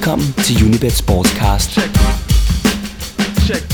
[0.00, 1.70] Velkommen til Unibet Sportscast.
[1.70, 1.90] Check.
[3.46, 3.64] Check.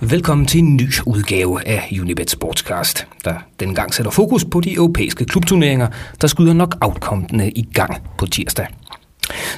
[0.00, 4.74] Velkommen til en ny udgave af Unibet Sportscast, der denne gang sætter fokus på de
[4.74, 5.88] europæiske klubturneringer,
[6.20, 8.66] der skyder nok outkompene i gang på tirsdag.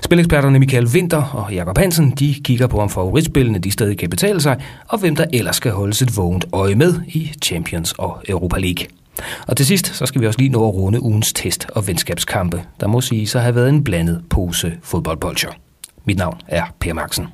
[0.03, 4.41] Spileksperterne Michael Winter og Jakob Hansen de kigger på, om favoritspillene de stadig kan betale
[4.41, 8.59] sig, og hvem der ellers skal holdes et vågent øje med i Champions og Europa
[8.59, 8.87] League.
[9.47, 12.63] Og til sidst, så skal vi også lige nå at runde ugens test- og venskabskampe,
[12.81, 15.51] der må sige så have været en blandet pose fodboldbolcher.
[16.05, 17.27] Mit navn er Per Maxen.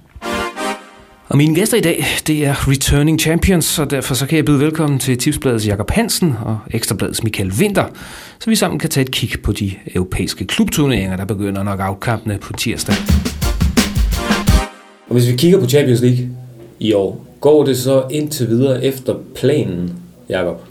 [1.28, 4.60] Og mine gæster i dag, det er Returning Champions, og derfor så kan jeg byde
[4.60, 7.84] velkommen til Tipsbladets Jakob Hansen og Ekstrabladets Michael Winter,
[8.40, 12.38] så vi sammen kan tage et kig på de europæiske klubturneringer, der begynder nok afkampene
[12.38, 12.94] på tirsdag.
[15.08, 16.28] Og hvis vi kigger på Champions League
[16.78, 19.92] i år, går det så indtil videre efter planen,
[20.28, 20.69] Jakob?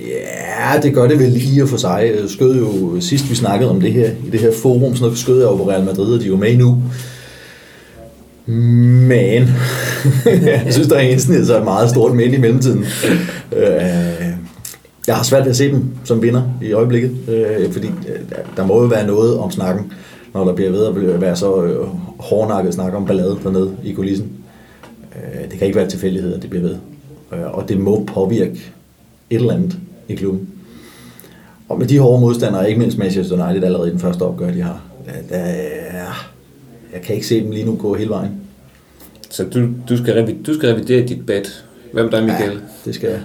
[0.00, 2.10] Ja, det gør det vel lige og for sig.
[2.14, 5.38] Øh, skød jo sidst vi snakkede om det her i det her forum, så skød
[5.38, 6.82] jeg jo på Real Madrid, og de er jo med nu.
[8.46, 9.48] Men
[10.46, 12.84] jeg synes, der er en så er meget stort men i mellemtiden.
[13.56, 13.62] Øh,
[15.06, 17.90] jeg har svært ved at se dem som vinder i øjeblikket, øh, fordi
[18.56, 19.92] der må jo være noget om snakken,
[20.34, 21.76] når der bliver ved at være så
[22.18, 24.30] hårdnakket snak om ballade dernede i kulissen.
[25.50, 26.76] Det kan ikke være tilfældighed, at det bliver ved.
[27.52, 28.72] Og det må påvirke
[29.30, 29.76] et eller andet
[30.08, 30.48] i klubben.
[31.68, 34.62] Og med de hårde modstandere, ikke mindst Manchester United allerede i den første opgør, de
[34.62, 34.80] har,
[35.30, 36.28] der er,
[36.92, 38.30] jeg kan ikke se dem lige nu gå hele vejen.
[39.30, 41.64] Så du, du, skal, revidere, du skal revidere dit bet.
[41.92, 42.52] Hvem der er Michael?
[42.52, 43.20] Ja, det skal jeg.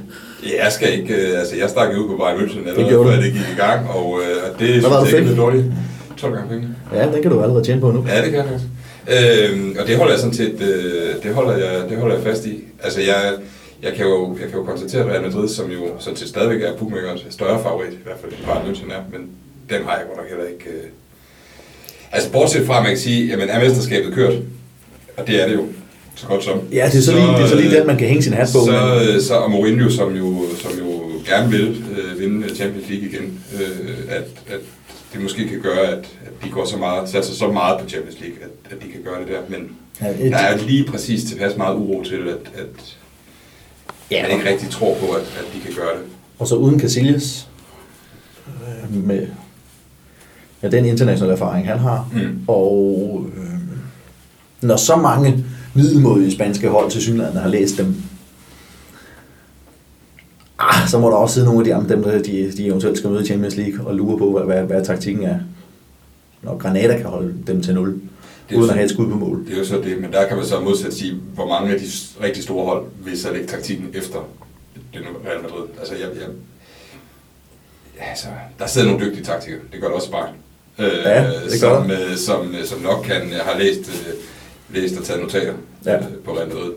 [0.64, 3.42] Jeg skal ikke, øh, altså jeg stak ud på Bayern München allerede, før det gik
[3.58, 5.66] i gang, og øh, det var det ikke dårligt.
[6.18, 6.68] 12 gange penge.
[6.94, 8.06] Ja, den kan du allerede tjene på nu.
[8.08, 8.70] Ja, det kan jeg faktisk.
[9.08, 12.46] Øhm, og det holder jeg sådan set, øh, det holder jeg, det holder jeg fast
[12.46, 12.64] i.
[12.84, 13.34] Altså jeg,
[13.84, 16.62] jeg kan jo, jeg kan jo konstatere, at Real Madrid, som jo så til stadigvæk
[16.62, 19.30] er bookmakerens større favorit, i hvert fald det Bayern München er, men
[19.70, 20.66] den har jeg godt nok heller ikke...
[20.70, 20.84] Øh...
[22.12, 24.34] Altså bortset fra, at man kan sige, jamen er mesterskabet kørt?
[25.18, 25.66] Og det er det jo,
[26.16, 26.62] så godt som.
[26.72, 28.34] Ja, det er så, så lige, det er så lige den, man kan hænge sin
[28.34, 28.66] hat på.
[28.66, 29.22] Så, men...
[29.22, 33.98] så og Mourinho, som jo, som jo gerne vil øh, vinde Champions League igen, øh,
[34.10, 34.60] at, at
[35.14, 38.20] det måske kan gøre, at, at de går så meget, satser så meget på Champions
[38.20, 39.40] League, at, at de kan gøre det der.
[39.50, 39.72] Men
[40.02, 40.32] ja, et...
[40.32, 42.98] der er lige præcis tilpas meget uro til, at, at
[44.12, 44.22] ja.
[44.22, 46.06] man ikke rigtig tror på, at, at de kan gøre det.
[46.40, 47.48] Og så uden Casillas,
[48.48, 49.28] øh, med,
[50.62, 52.44] med den internationale erfaring, han har, mm.
[52.48, 53.44] og øh,
[54.62, 57.96] når så mange middelmodige spanske hold til synligheden har læst dem,
[60.60, 62.98] ah, så må der også sidde nogle af de andre, dem, der de, de eventuelt
[62.98, 65.40] skal møde i Champions League, og lure på, hvad, hvad, hvad taktikken er,
[66.42, 68.02] når Granada kan holde dem til 0
[68.54, 69.46] det uden at have et skud på mål.
[69.46, 71.80] Det er jo så det, men der kan man så modsat sige, hvor mange af
[71.80, 71.86] de
[72.24, 74.20] rigtig store hold vil så lægge taktikken efter
[74.94, 75.68] det Real Madrid.
[75.80, 76.28] Altså, jeg, jeg,
[78.00, 78.28] altså,
[78.60, 80.28] der sidder nogle dygtige taktikere, det gør det også bare.
[80.80, 84.14] Øh, ja, det som, øh, som, som nok kan, har læst, øh,
[84.76, 85.54] læst og taget notater
[85.86, 85.96] ja.
[85.98, 86.72] øh, på Real Madrid.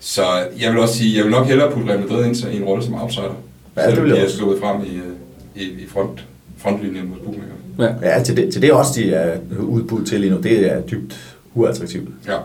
[0.00, 0.22] Så
[0.60, 2.84] jeg vil også sige, jeg vil nok hellere putte Real Madrid ind i en rolle
[2.84, 3.34] som outsider.
[3.76, 6.24] Ja, det vil jeg er slået frem i, øh, i, i front,
[6.58, 7.53] frontlinjen mod bookmaker.
[7.78, 10.80] Ja, ja til, det, til det også, de er udbudt til lige nu, det er
[10.80, 12.08] dybt uattraktivt.
[12.28, 12.38] Ja.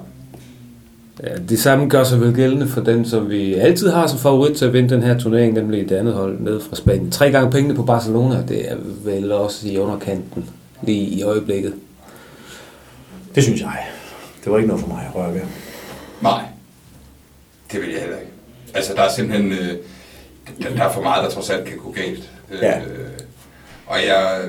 [1.23, 4.57] Ja, det samme gør sig vel gældende for den, som vi altid har som favorit
[4.57, 7.11] til at vinde den her turnering, nemlig det andet hold nede fra Spanien.
[7.11, 10.49] Tre gange pengene på Barcelona, det er vel også i underkanten
[10.81, 11.73] lige i øjeblikket.
[13.35, 13.77] Det synes jeg.
[14.43, 15.41] Det var ikke noget for mig at røre ved.
[16.21, 16.41] Nej,
[17.71, 18.31] det vil jeg heller ikke.
[18.73, 19.51] Altså, der er simpelthen...
[19.51, 19.75] Øh,
[20.77, 22.29] der er for meget, der trods alt kan gå galt.
[22.61, 22.79] Ja.
[22.79, 23.09] Øh,
[23.87, 24.41] og jeg,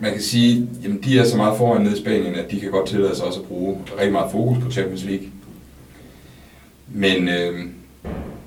[0.00, 2.70] man kan sige, jamen de er så meget foran nede i Spanien, at de kan
[2.70, 5.26] godt tillade sig også at bruge rigtig meget fokus på Champions League.
[6.94, 7.58] Men, øh,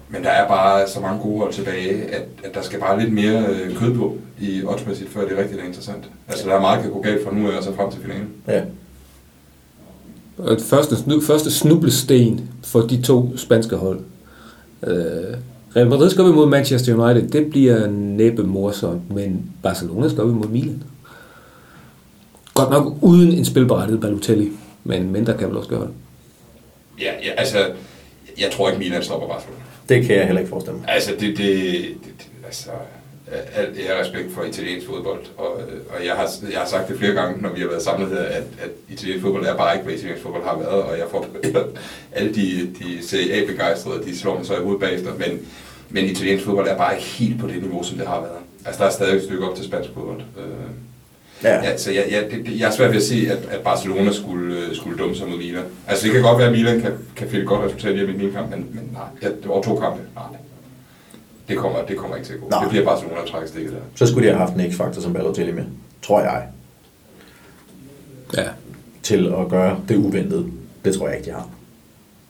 [0.09, 3.13] men der er bare så mange gode hold tilbage, at, at der skal bare lidt
[3.13, 6.09] mere øh, kød på i oddsmæssigt, før det er rigtig interessant.
[6.27, 8.01] Altså der er meget, der kan gå galt fra nu af og så frem til
[8.01, 8.29] finalen.
[8.47, 8.61] Ja.
[10.59, 10.95] Første,
[11.27, 13.99] første snublesten for de to spanske hold.
[14.87, 14.93] Øh,
[15.75, 17.29] Real Madrid skal vi mod Manchester United.
[17.29, 20.83] Det bliver næppe morsomt, men Barcelona skal vi mod Milan.
[22.61, 24.51] Godt nok uden en spilberettet Balotelli,
[24.83, 25.93] men mindre kan vel også gøre det.
[27.01, 27.57] Ja, ja altså,
[28.39, 29.61] jeg tror ikke, Milan stopper Barcelona.
[29.89, 30.89] Det kan jeg heller ikke forestille mig.
[30.89, 32.69] Altså, det, det, det altså,
[33.55, 35.51] alt jeg har respekt for italiensk fodbold, og,
[35.89, 38.17] og jeg, har, jeg har sagt det flere gange, når vi har været samlet her,
[38.17, 41.27] at, at italiensk fodbold er bare ikke, hvad italiensk fodbold har været, og jeg får
[42.17, 45.39] alle de, de Serie A-begejstrede, de slår mig så i hovedet bagefter, men,
[45.89, 48.41] men italiensk fodbold er bare ikke helt på det niveau, som det har været.
[48.65, 50.21] Altså, der er stadig et stykke op til spansk fodbold.
[50.37, 50.45] Øh,
[51.43, 51.55] Ja.
[51.63, 54.57] ja så jeg, jeg, det, jeg er svært ved at se, at, at Barcelona skulle,
[54.57, 55.63] øh, skulle dumme sig mod Milan.
[55.87, 58.31] Altså det kan godt være, at Milan kan, kan finde et godt resultat i min
[58.31, 59.99] kamp, men, men nej, ja, det var to kampe.
[60.15, 60.23] Nej,
[61.47, 62.47] det kommer, det kommer ikke til at gå.
[62.49, 62.59] Nej.
[62.61, 63.79] Det bliver Barcelona, der trækker stikket der.
[63.95, 65.63] Så skulle de have haft en X-faktor som Balotelli med.
[66.03, 66.43] tror jeg,
[68.37, 68.47] Ja.
[69.03, 70.45] til at gøre det uventede.
[70.85, 71.47] Det tror jeg ikke, de har.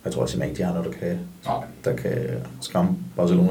[0.05, 1.55] Jeg tror simpelthen ikke, de har noget, der kan, Nej.
[1.85, 2.11] der kan
[2.61, 3.49] skræmme Barcelona.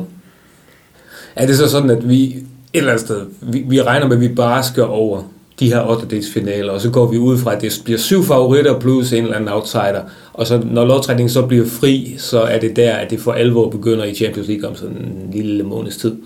[1.37, 4.21] Er det så sådan, at vi et eller andet sted, vi, vi regner med, at
[4.21, 5.23] vi bare skal over
[5.61, 6.23] de her 8.
[6.23, 9.37] finaler, og så går vi ud fra, at det bliver syv favoritter plus en eller
[9.37, 10.03] anden outsider,
[10.33, 13.71] og så når lodtrækningen så bliver fri, så er det der, at det for alvor
[13.71, 16.17] begynder i Champions League om sådan en lille måneds tid.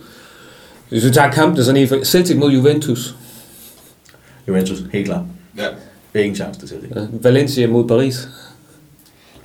[0.89, 3.15] Hvis vi tager kampen sådan en Celtic mod Juventus,
[4.49, 5.23] Juventus, helt klart.
[5.59, 6.21] Ja.
[6.21, 6.91] Ingen chance til Celtic.
[6.97, 8.29] ja, Valencia mod Paris.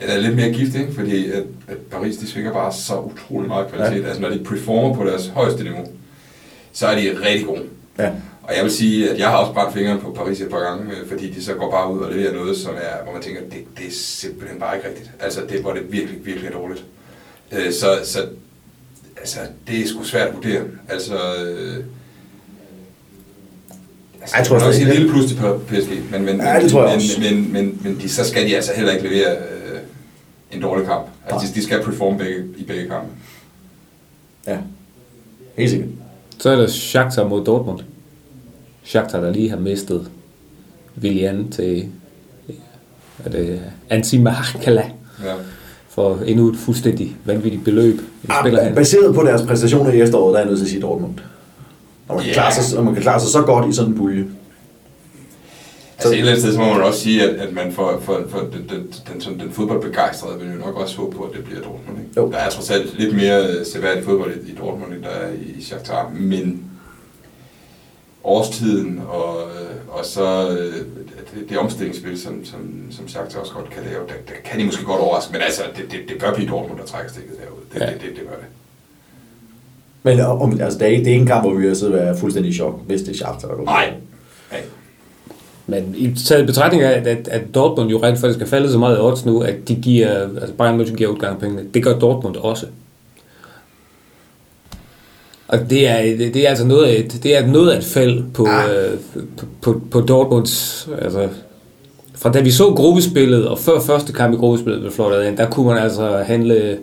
[0.01, 0.93] Den er lidt mere giftig, ikke?
[0.93, 4.01] fordi at, at Paris de svinger bare så utrolig meget kvalitet.
[4.01, 4.07] Ja.
[4.07, 5.85] Altså når de performer på deres højeste niveau,
[6.73, 7.61] så er de rigtig gode.
[7.99, 8.09] Ja.
[8.49, 10.91] Og jeg vil sige, at jeg har også brændt fingrene på Paris et par gange,
[10.91, 13.41] øh, fordi de så går bare ud og leverer noget, som er, hvor man tænker,
[13.41, 15.11] det, det er simpelthen bare ikke rigtigt.
[15.19, 16.85] Altså det hvor det virkelig, virkelig dårligt.
[17.51, 18.19] Øh, Så, så
[19.17, 20.61] altså, det er sgu svært at vurdere.
[20.89, 21.83] Altså, øh,
[24.21, 25.35] altså Jeg tror jeg tror stadig- sige en lille plus til
[25.67, 27.19] PSG, men, men, Ja, det tror jeg men, også.
[27.21, 29.79] men, men, men de, så skal de altså heller ikke levere øh,
[30.51, 31.05] en dårlig kamp.
[31.27, 33.07] Altså, de, de skal performe begge, i begge kampe.
[34.47, 34.57] Ja.
[35.57, 35.89] Helt sikkert.
[36.39, 37.79] Så er der Shakhtar mod Dortmund.
[38.89, 40.09] Shakhtar, der lige har mistet
[41.01, 41.87] Willian til
[43.25, 44.81] er det Ansi Mahkala
[45.25, 45.33] Ja.
[45.89, 47.99] for endnu et fuldstændig vanvittigt beløb.
[48.41, 48.75] Spiller Ah, han.
[48.75, 51.13] baseret på deres præstationer i efteråret, der er jeg nødt til at sige Dortmund.
[52.07, 52.33] Og man kan, Ja.
[52.33, 54.25] klare sig, og man kan klare sig så godt i sådan en pulje.
[55.97, 58.21] Altså et eller andet sted, så må man også sige, at, at man for, for,
[58.29, 61.43] for den, den, den, sådan, den fodboldbegejstrede vil jo nok også håbe på, at det
[61.45, 61.99] bliver Dortmund.
[61.99, 62.11] Ikke?
[62.17, 62.31] Jo.
[62.31, 65.29] Der er trods alt lidt mere øh, seværdig fodbold i, i Dortmund, end der er
[65.31, 66.63] i, i Shakhtar, men
[68.23, 72.59] årstiden og, øh, og så øh, det, det omstillingsspil, som, som,
[72.91, 75.61] som Shakhtar også godt kan lave, der, der kan de måske godt overraske, men altså,
[75.77, 77.59] det, det, det bør blive Dortmund, der trækker stikket derud.
[77.73, 77.85] Det, Ja.
[77.85, 78.45] det, det, det bør det.
[80.03, 81.91] Men om, altså, det, er ikke, det er ikke en kamp, hvor vi vil sidde
[81.93, 83.61] og være fuldstændig i chok, hvis det er Shakhtar.
[83.65, 83.93] Nej.
[84.51, 84.61] Nej.
[85.67, 88.77] Men i taget i betragtning af, at, at Dortmund jo rent faktisk er faldet så
[88.77, 91.65] meget i odds nu, at de giver, altså Bayern München giver udgang pengene.
[91.73, 92.65] Det gør Dortmund også.
[95.49, 98.23] Og det er, det er altså noget af et, det er noget af et fald
[98.33, 98.69] på, Ah.
[98.69, 98.97] øh,
[99.37, 101.27] på, på, på Dortmunds, altså
[102.15, 105.49] fra da vi så gruppespillet, og før første kamp i gruppespillet blev flottet ind, der
[105.49, 106.77] kunne man altså handle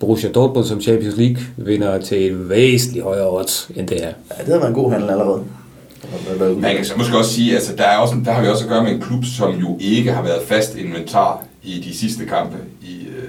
[0.00, 4.06] Borussia Dortmund som Champions League vinder til et væsentligt højere odds end det her.
[4.06, 5.42] Ja, det har været en god handel allerede.
[6.60, 8.70] Man kan så måske også sige, altså der, er også, der har vi også at
[8.70, 12.56] gøre med en klub, som jo ikke har været fast inventar i de sidste kampe
[12.82, 13.28] i, øh,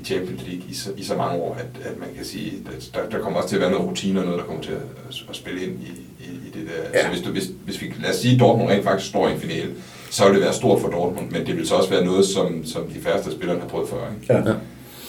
[0.00, 2.90] i, Champions League i så, i så mange år, at, at man kan sige, at
[2.94, 4.82] der, der kommer også til at være noget rutine og noget, der kommer til at,
[5.30, 5.90] at spille ind i,
[6.24, 6.98] i, i det der.
[6.98, 7.02] Ja.
[7.04, 9.32] Så hvis, du, hvis, hvis vi, lad os sige, at Dortmund rent faktisk står i
[9.32, 9.70] en finale,
[10.10, 12.64] så vil det være stort for Dortmund, men det vil så også være noget, som,
[12.64, 13.98] som de færreste spillere har prøvet før.
[14.22, 14.34] Ikke?
[14.34, 14.54] Ja.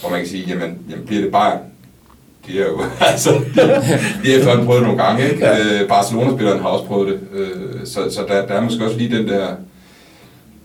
[0.00, 1.58] Hvor man kan sige, jamen, jamen bliver det Bayern?
[2.46, 2.80] De er jo,
[3.12, 3.60] altså, de,
[4.24, 5.46] de har efterhånden prøvet det nogle gange, ikke?
[5.46, 5.56] Ja.
[5.56, 5.82] Ja.
[5.82, 7.38] Øh, Barcelona-spilleren har også prøvet det.
[7.38, 9.48] Øh, så så der, der er måske også lige den der,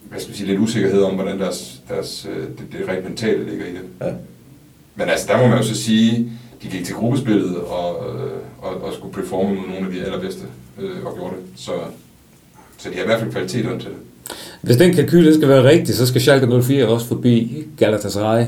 [0.09, 3.49] hvad skal vi sige, lidt usikkerhed om, hvordan deres, deres, øh, det, det rent mentale
[3.49, 3.81] ligger i det.
[4.01, 4.11] Ja.
[4.95, 6.31] Men altså, der må man jo så sige,
[6.63, 10.43] de gik til gruppespillet og, øh, og, og skulle performe mod nogle af de allerbedste
[10.79, 11.43] øh, og gjorde det.
[11.55, 11.71] Så,
[12.77, 13.97] så de har i hvert fald kvaliteterne til det.
[14.61, 18.45] Hvis den kalkyl skal være rigtig, så skal Schalke 04 også forbi Galatasaray.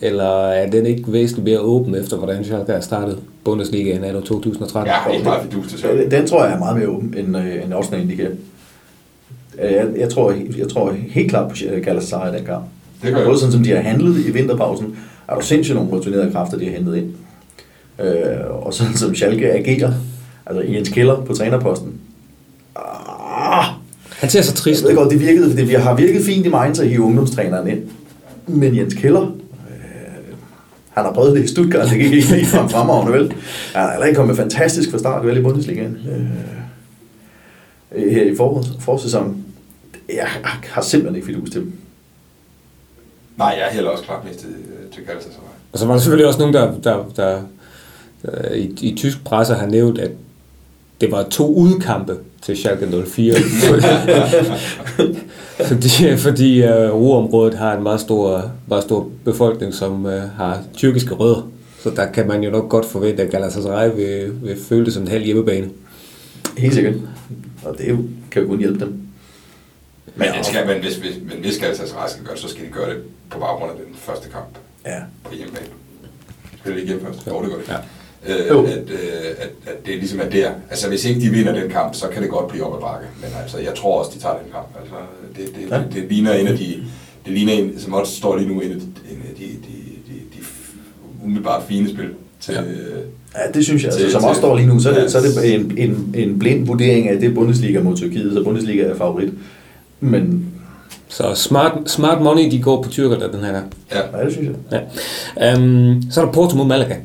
[0.00, 4.88] Eller er den ikke væsentligt mere åben efter, hvordan Schalke er startet Bundesligaen anno 2013?
[4.88, 6.10] Jeg har ikke meget fidus til.
[6.10, 8.30] Den, tror jeg er meget mere åben, end, øh, end også indikerer.
[9.58, 12.64] Øh, Jeg, jeg, tror, jeg tror helt klart på Galatasaray den kamp.
[13.02, 13.26] Det gør jeg.
[13.26, 14.96] Både sådan som de har handlet i vinterpausen,
[15.28, 17.06] er du sindssygt nogle rutinerede kræfter, de har hentet ind.
[18.00, 19.92] Øh, og sådan som Schalke agerer,
[20.46, 21.92] altså Jens Keller på trænerposten.
[22.76, 23.64] Ah,
[24.18, 26.48] Han ser så trist jeg ved godt, det virkede, fordi vi har virket fint i
[26.48, 27.80] Mainz at hive ungdomstræneren ind.
[28.46, 29.28] Men Jens Keller, øh,
[30.90, 33.32] han har prøvet det i Stuttgart, det gik ikke lige frem fremragende, vel?
[33.74, 35.96] Han er heller ikke kommet fantastisk fra start, vel, i Bundesligaen.
[37.96, 39.39] Øh, her i foråret, forårssæsonen.
[40.16, 40.26] Jeg
[40.64, 41.72] har simpelthen ikke fidus til dem.
[43.38, 45.44] Nej, jeg er heller også klart mest til, øh, til Galatasaray.
[45.72, 47.42] Og så var der selvfølgelig også nogen, der, der, der,
[48.22, 50.10] der i, i tysk presse har nævnt, at
[51.00, 53.34] det var to udkampe til Schalke 04.
[55.68, 61.14] fordi fordi uh, Ruhrområdet har en meget stor, meget stor befolkning, som uh, har tyrkiske
[61.14, 61.48] rødder.
[61.82, 65.02] Så der kan man jo nok godt forvente, at Galatasaray vil, vil føle det som
[65.02, 65.68] en halv hjemmebane.
[66.58, 66.94] Helt sikkert.
[67.64, 68.94] Og det er jo- kan jo kun hjælpe dem.
[70.16, 72.70] Men, det skal, men hvis, hvis, men hvis Galatasaray skal gøre det, så skal de
[72.70, 72.98] gøre det
[73.30, 74.48] på baggrund af den første kamp
[74.86, 74.98] Ja.
[75.24, 75.66] på hjemmebane.
[76.58, 77.26] Spiller de ikke hjemme først?
[77.26, 77.68] Jo, det gør det.
[77.68, 77.78] Ja.
[78.54, 78.98] Øh, at, øh,
[79.38, 80.50] at, at det ligesom er der.
[80.70, 83.06] Altså, hvis ikke de vinder den kamp, så kan det godt blive op ad bakke.
[83.22, 84.68] Men altså, jeg tror også, de tager den kamp.
[84.80, 84.94] Altså,
[85.36, 85.78] det, det, Ja.
[85.78, 86.82] det, det ligner en af de...
[87.24, 89.76] Det ligner en, som også står lige nu, en af de, en af de, de,
[90.08, 90.44] de, de
[91.24, 92.08] umiddelbart fine spil
[92.40, 92.54] til...
[92.54, 92.60] Ja.
[93.44, 93.50] Ja.
[93.54, 93.88] Det synes jeg.
[93.88, 95.08] Altså, Til- som til- også står lige nu, så er det, ja.
[95.08, 98.82] så er det en, en, en blind vurdering af det Bundesliga mod Tyrkiet, så Bundesliga
[98.82, 99.32] er favorit.
[100.00, 100.46] Men
[101.08, 103.72] Så smart, smart money, de går på tyrkerne den her gang.
[103.92, 104.18] Ja.
[104.18, 104.80] ja, det synes jeg.
[105.40, 105.54] Ja.
[105.56, 106.96] Um, så er der Porto mod Malaga.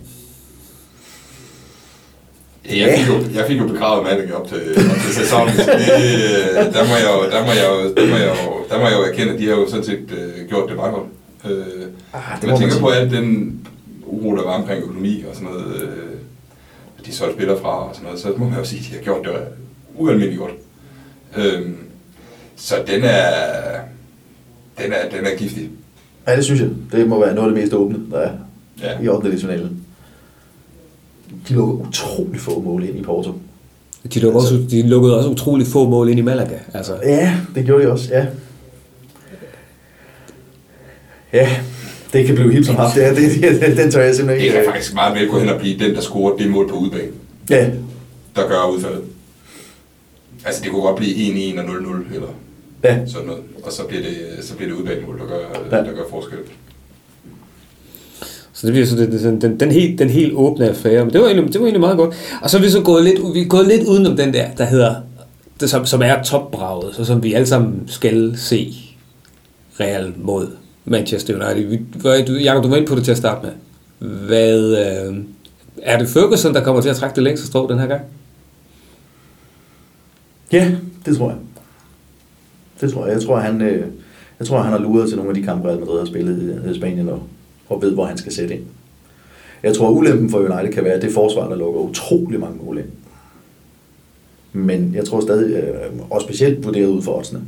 [2.70, 4.58] Jeg fik, jo, jeg fik jo begravet Malaga op til,
[4.92, 8.10] op til sæsonen, så det, øh, der, må jeg jo, der, må jeg jo, der,
[8.12, 10.48] må jeg jo, der må jeg jo erkende, at de har jo sådan set øh,
[10.50, 11.08] gjort det meget godt.
[11.52, 11.66] Øh,
[12.14, 13.60] Ah, det man tænker på alt den
[14.06, 15.90] uro, der var omkring økonomi og sådan noget, øh,
[17.06, 19.04] de solgte spillere fra og sådan noget, så må man jo sige, at de har
[19.04, 19.32] gjort det
[19.96, 20.54] ualmindeligt godt.
[21.38, 21.62] Øh,
[22.56, 23.32] så den er,
[24.78, 25.70] den er, den er giftig.
[26.28, 26.70] Ja, det synes jeg.
[26.92, 28.32] Det må være noget af det mest åbne, der er
[28.82, 29.00] Ja.
[29.04, 29.28] i 8.
[29.28, 29.82] divisionalen.
[31.50, 33.32] De lukker utrolig få mål ind i Porto.
[34.14, 36.58] De lukkede, også, de lukkede også utrolig få mål ind i Malaga.
[36.74, 38.26] Altså, Ja, det gjorde de også, ja.
[41.34, 41.50] Ja,
[42.14, 42.96] det kan blive hip som haft.
[42.96, 44.56] Det, er- det, det, den tør jeg simpelthen Det ikke.
[44.66, 47.12] kan faktisk meget vel gå hen og blive den, der scorer det mål på udebane,
[47.50, 47.70] Ja,
[48.36, 49.02] der gør udfaldet.
[50.46, 52.28] Altså det kunne godt blive 1-1 og 0-0 eller
[52.84, 53.06] ja.
[53.08, 53.42] sådan noget.
[53.64, 55.38] Og så bliver det, så bliver det udbanemål, der gør,
[55.78, 55.84] Ja.
[55.84, 56.38] der gør forskel.
[58.54, 61.06] Så det bliver så det, det, den, den, den, helt, den helt åbne affære.
[61.06, 62.16] Men det var, egentlig, det var egentlig meget godt.
[62.42, 64.66] Og så er vi så gået lidt, vi er gået lidt udenom den der, der
[64.66, 64.96] hedder,
[65.60, 68.74] det, som, som er topbraget, så som vi alle sammen skal se
[69.80, 70.48] Real mod
[70.86, 71.70] Manchester United.
[71.70, 73.54] Vi, Jacob, du var inde på det til at starte med.
[74.10, 75.18] Hvad, øh,
[75.82, 78.02] er det Ferguson, der kommer til at trække det længste strå den her gang?
[80.52, 80.72] Ja,
[81.06, 81.38] det tror jeg.
[82.82, 83.14] Det tror jeg.
[83.14, 83.88] Jeg tror, han, øh,
[84.40, 86.68] jeg tror, han har luret til nogle af de kampe, Real Madrid har spillet i-
[86.70, 87.24] øh, Spanien og,
[87.70, 88.64] og ved, hvor han skal sætte ind.
[89.64, 92.78] Jeg tror, ulempen for United kan være, at det forsvar, der lukker utrolig mange mål
[92.78, 92.86] ind.
[94.54, 97.42] Men jeg tror stadig, øh, og specielt vurderet ud for oddsene,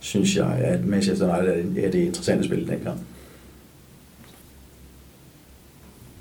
[0.00, 2.98] synes jeg, at Manchester United er det- er det interessante spil i den kamp.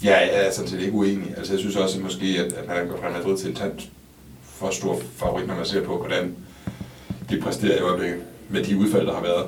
[0.04, 1.34] Ja, jeg er sådan set ikke uenig.
[1.38, 3.56] Altså jeg synes også at måske, at, at man har gjort Real Madrid til en
[3.56, 3.90] tant
[4.44, 6.36] for stor favorit, når man ser på, hvordan
[7.30, 8.20] de præsterer i øjeblikket
[8.50, 9.46] med de udfald, der har været.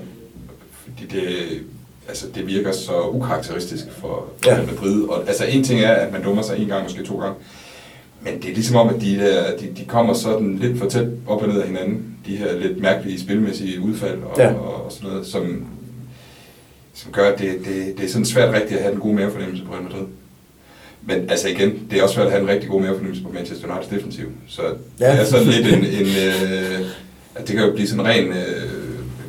[0.83, 1.35] Fordi det,
[2.07, 4.07] altså, det virker så ukarakteristisk for,
[4.43, 4.55] for Ja.
[4.55, 5.03] Real Madrid.
[5.03, 7.35] Og, altså en ting er, at man dummer sig en gang, måske to gange.
[8.23, 11.07] Men det er ligesom om, at de, der, de, de kommer sådan lidt for tæt
[11.27, 12.05] op og ned af hinanden.
[12.25, 14.53] De her lidt mærkelige spilmæssige udfald og, Ja.
[14.53, 15.65] og, og sådan noget, som,
[16.93, 19.63] som gør, at det, det, det er sådan svært rigtigt at have den gode mavefornemmelse
[19.65, 20.05] på Real Madrid.
[21.03, 23.67] Men altså igen, det er også svært at have en rigtig god mavefornemmelse på Manchester
[23.67, 24.25] Uniteds defensiv.
[24.47, 24.61] Så.
[24.99, 25.11] Ja.
[25.11, 26.85] det er sådan lidt en, en øh,
[27.41, 28.35] at det kan jo blive sådan en ren øh,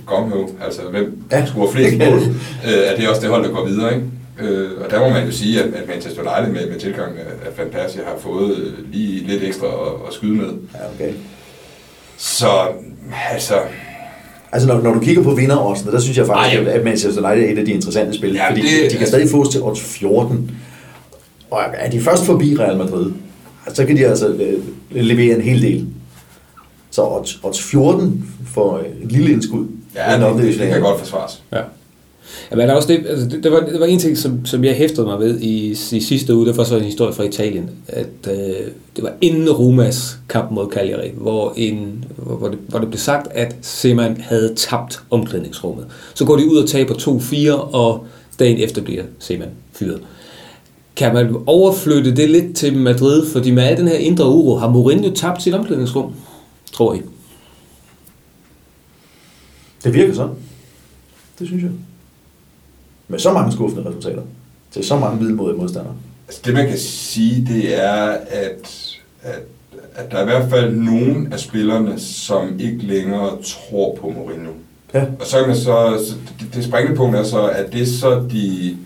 [0.06, 1.46] gomhøv, altså hvem Ja.
[1.46, 2.18] scorer flest mål,
[2.68, 4.06] øh, at det er også det hold, der går videre, ikke?
[4.40, 7.46] Øh, og der må man jo sige, at, at Manchester United med, med tilgang af,
[7.48, 10.46] af Van Persie har fået øh, lige lidt ekstra at, at skyde med.
[10.46, 11.12] Ja, okay.
[12.16, 12.46] Så
[13.32, 13.54] altså,
[14.54, 16.70] Altså, når, når du kigger på vinderoddsene, der synes jeg faktisk, Ej, ja.
[16.78, 18.34] at Manchester United er et af de interessante spil.
[18.34, 20.50] Ja, fordi det- de kan stadig fås til odds 14.
[21.50, 23.12] Og er de først forbi Real Madrid,
[23.74, 24.58] så kan de altså øh,
[24.90, 25.86] levere en hel del.
[26.92, 29.66] Så odds, odds 14 for et lille indskud.
[29.94, 31.42] ja, det, det, det kan godt forsvares.
[31.52, 31.60] Ja.
[32.50, 34.46] Ja, men der er også det, altså det, det, var, det var en ting, som,
[34.46, 37.22] som jeg hæftede mig ved i, i sidste uge, det var så en historie fra
[37.22, 42.58] Italien, at øh, det var inden Romas kamp mod Cagliari, hvor, en, hvor, hvor, det,
[42.68, 45.86] hvor det blev sagt, at Seman havde tabt omklædningsrummet.
[46.14, 48.06] Så går de ud og taber 2-4, og
[48.38, 50.00] dagen efter bliver Seman fyret.
[50.96, 54.68] Kan man overflytte det lidt til Madrid, fordi med al den her indre uro, har
[54.68, 56.12] Mourinho tabt sit omklædningsrum,
[56.72, 57.02] tror I?
[59.84, 60.34] Det virker sådan.
[61.38, 61.72] Det synes jeg.
[63.08, 64.22] Med så mange skuffende resultater.
[64.70, 65.94] Til så mange middelmodige modstandere.
[66.26, 69.42] Altså det man kan sige, det er, at, at,
[69.94, 74.52] at der er i hvert fald nogen af spillerne, som ikke længere tror på Mourinho.
[74.94, 75.04] Ja.
[75.20, 78.26] Og så kan man så, så det, det springende punkt er så, at det så
[78.30, 78.76] de,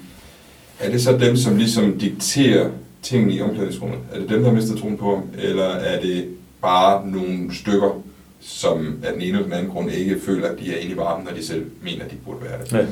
[0.81, 2.71] er det så dem, som ligesom dikterer
[3.03, 3.99] tingene i omklædningsrummet?
[4.13, 5.25] Er det dem, der har mistet troen på ham?
[5.39, 6.29] Eller er det
[6.63, 8.03] bare nogle stykker,
[8.41, 10.97] som af den ene eller den anden grund ikke føler, at de er inde i
[10.97, 12.73] varmen, når de selv mener, at de burde være det?
[12.73, 12.87] Ja.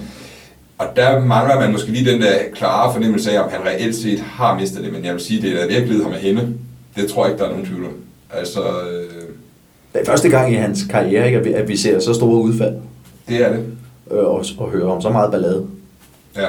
[0.79, 4.21] Og der mangler man måske lige den der klare fornemmelse af, om han reelt set
[4.21, 6.49] har mistet det, men jeg vil sige, det er virkelig ham af hende.
[6.97, 7.93] Det tror jeg ikke, der er nogen tvivl om.
[8.31, 9.23] Altså, øh,
[9.93, 12.43] Det er første gang i hans karriere, ikke, at, vi, at vi ser så store
[12.43, 12.75] udfald
[13.29, 13.65] det er det.
[14.11, 15.67] øh, og, og hører om så meget ballade.
[16.37, 16.49] Ja.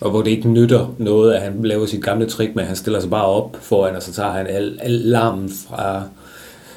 [0.00, 2.76] Og hvor det ikke nytter noget, at han laver sit gamle trick med, at han
[2.76, 6.02] stiller sig bare op foran, og så tager han al, al larmen fra...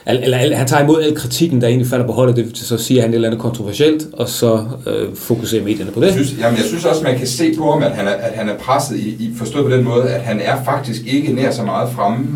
[0.06, 2.78] Al, eller al, han tager imod al kritikken, der egentlig falder på holdet, det, så
[2.78, 6.06] siger han et eller andet kontroversielt, og så øh, fokuserer medierne på det.
[6.06, 8.34] Jeg synes, jamen, jeg synes også, man kan se på ham, at han er, at
[8.34, 11.52] han er presset i, i forstået på den måde, at han er faktisk ikke nær
[11.52, 12.28] så meget fremme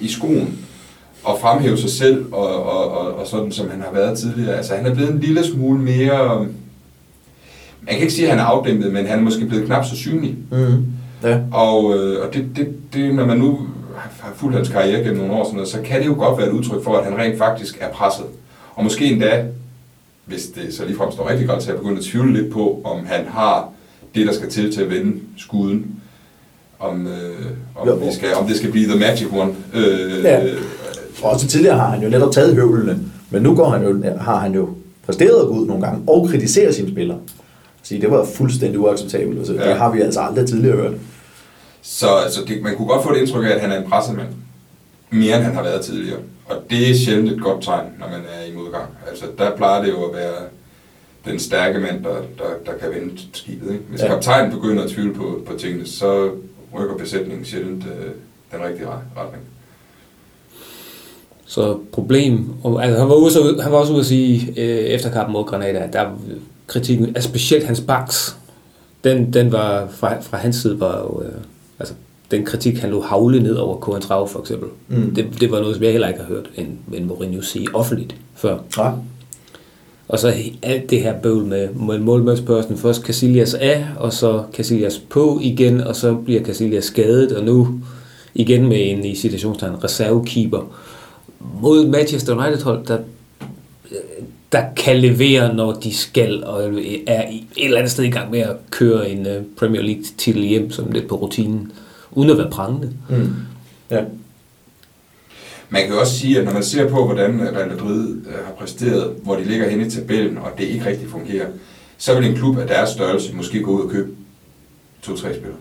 [0.00, 0.58] i skoen
[1.24, 4.56] og fremhæve sig selv, og, og, og, og sådan som han har været tidligere.
[4.56, 6.46] Altså han er blevet en lille smule mere...
[7.86, 9.96] Man kan ikke sige, at han er afdæmpet, men han er måske blevet knap så
[9.96, 10.36] synlig.
[10.50, 10.84] Mm.
[11.22, 11.38] Ja.
[11.52, 13.58] Og, øh, og det, det, det, når man nu
[13.98, 16.46] har fulgt hans karriere gennem nogle år, sådan noget, så kan det jo godt være
[16.48, 18.24] et udtryk for, at han rent faktisk er presset.
[18.74, 19.44] Og måske endda,
[20.24, 23.06] hvis det så ligefrem står rigtig godt til at begynde at tvivle lidt på, om
[23.06, 23.68] han har
[24.14, 25.86] det, der skal til til at vende skuden.
[26.78, 28.00] Om, øh, om, Jo.
[28.00, 29.52] det, skal, om det skal blive the magic one.
[29.74, 30.40] Øh, Ja.
[31.22, 32.98] Og også tidligere har han jo netop taget høvlene,
[33.30, 34.68] men nu går han jo, har han jo
[35.06, 37.18] præsteret at gå ud nogle gange og kritisere sine spillere.
[37.88, 39.38] Så det var fuldstændig uacceptabelt.
[39.38, 39.68] Altså, Ja.
[39.68, 40.92] Det har vi altså aldrig tidligere hørt.
[41.82, 44.16] Så altså, det, man kunne godt få det indtryk af, at han er en presset
[44.16, 44.28] mand.
[45.10, 46.18] Mere end han har været tidligere.
[46.46, 48.84] Og det er sjældent et godt tegn, når man er i modgang.
[49.10, 50.34] Altså, der plejer det jo at være
[51.24, 53.72] den stærke mand, der, der, der kan vende skibet.
[53.72, 53.84] Ikke?
[53.90, 54.06] Hvis Ja.
[54.08, 56.30] kaptajnen begynder at tvivle på, på tingene, så
[56.74, 58.10] rykker besætningen sjældent øh,
[58.52, 59.42] den rigtige ret- retning.
[61.46, 65.10] Så problem, og, altså, han, var også, han var også ude at sige øh, efter
[65.12, 66.18] kampen mod Granada, at der var
[66.66, 68.36] kritikken, altså specielt hans baks,
[69.04, 71.40] den, den var fra, fra hans side var jo, øh,
[71.78, 71.94] altså
[72.30, 74.68] den kritik, han lå havle ned over Kohan for eksempel.
[74.88, 75.14] Mm.
[75.14, 78.16] Det, det var noget, som jeg heller ikke har hørt en, en Mourinho sige offentligt
[78.34, 78.58] før.
[78.78, 78.90] Ja.
[80.08, 82.76] Og så alt det her bøvl med, med målmandsbørsen.
[82.76, 87.80] Først Casillas af, og så Casillas på igen, og så bliver Casillas skadet, og nu
[88.34, 90.72] igen med en i situationstegn reservekeeper
[91.62, 92.98] mod Manchester United hold, der,
[94.56, 96.64] der kan levere, når de skal, og
[97.06, 100.02] er i et eller andet sted i gang med at køre en øh, Premier League
[100.18, 101.72] titel hjem, som lidt på rutinen,
[102.10, 102.92] uden at være prangende.
[103.08, 103.34] Mm.
[103.90, 104.00] ja.
[105.68, 108.52] Man kan jo også sige, at når man ser på, hvordan Real Madrid øh, har
[108.58, 111.46] præsteret, hvor de ligger henne i tabellen, og det ikke rigtig fungerer,
[111.98, 114.10] så vil en klub af deres størrelse måske gå ud og købe
[115.02, 115.58] to-tre spillere.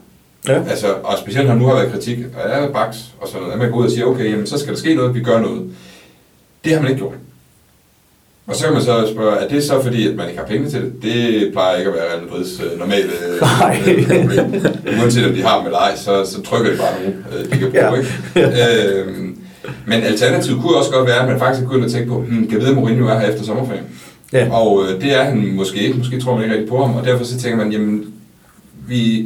[0.48, 0.64] Ja.
[0.64, 3.54] Altså, og specielt når nu har været kritik, og jeg er baks og sådan noget,
[3.54, 5.42] at man går ud og siger, okay, jamen, så skal der ske noget, vi gør
[5.42, 5.72] noget.
[6.64, 7.16] Det har man ikke gjort.
[8.48, 10.70] Og så kan man så spørge, er det så fordi, at man ikke har penge
[10.70, 10.94] til det?
[11.04, 13.04] Det plejer ikke at være Real Madrids øh, normale
[13.42, 13.80] Nej.
[13.88, 14.66] øh, problem.
[15.02, 17.58] Uanset om de har dem eller ej, så, så trykker de bare nogen, øh, de
[17.60, 18.48] kan bruge, Ja.
[18.50, 19.00] ikke?
[19.00, 19.38] øhm,
[19.88, 22.70] men alternativet kunne også godt være, at man faktisk kunne tænke på, hmm, kan vide,
[22.70, 23.84] at Mourinho er her efter sommerferien?
[24.34, 24.48] Ja.
[24.52, 25.98] Og øh, det er han måske ikke.
[25.98, 26.96] Måske tror man ikke rigtig på ham.
[26.96, 28.06] Og derfor så tænker man, jamen,
[28.88, 29.18] vi,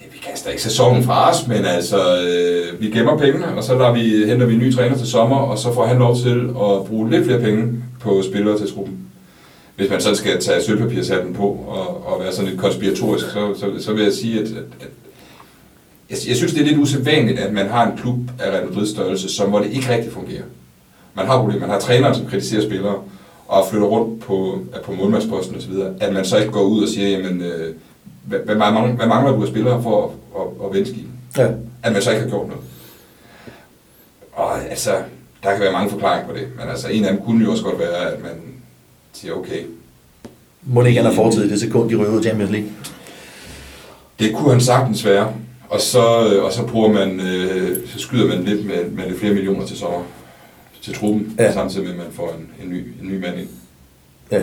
[0.00, 3.78] ja, vi kaster ikke sæsonen fra os, men altså, øh, vi gemmer pengene, og så
[3.78, 6.38] lader vi, henter vi en ny træner til sommer, og så får han lov til
[6.48, 7.64] at bruge lidt flere penge
[8.00, 8.98] på spillere til truppen.
[9.76, 13.84] Hvis man sådan skal tage sølvpapirshatten på og, og være sådan lidt konspiratorisk, så, så,
[13.84, 14.88] så vil jeg sige, at, at, at
[16.10, 18.86] jeg, jeg synes, det er lidt usædvanligt, at man har en klub af Real Madrid
[18.86, 20.42] størrelse, som hvor det ikke rigtig fungerer.
[21.14, 21.60] Man har problemer.
[21.60, 23.02] Man har trænere, som kritiserer spillere,
[23.48, 27.08] og flytter rundt på, på målmandsposten osv., at man så ikke går ud og siger,
[27.08, 27.74] jamen, øh,
[28.24, 31.10] hvad, hvad, mangler, hvad mangler du af spillere for at, at, at vende skibet?
[31.36, 31.48] ja.
[31.82, 32.62] At man så ikke har gjort noget.
[34.32, 34.90] Og altså,
[35.42, 37.64] der kan være mange forklaringer på det, men altså, en af dem kunne jo også
[37.64, 38.30] godt være, at man
[39.12, 39.60] siger, okay,
[40.62, 42.68] Må det ikke han har fortid i det sekund, de ryger ud Champions League?
[44.20, 45.32] det kunne han sagtens være,
[45.68, 49.18] og så, øh, og så bruger man, øh, så skyder man lidt med, med lidt
[49.18, 49.98] flere millioner til sommer
[50.82, 51.52] til truppen, Ja.
[51.52, 53.48] samtidig med, at man får en, en, ny, en ny mand ind.
[54.32, 54.40] Ja.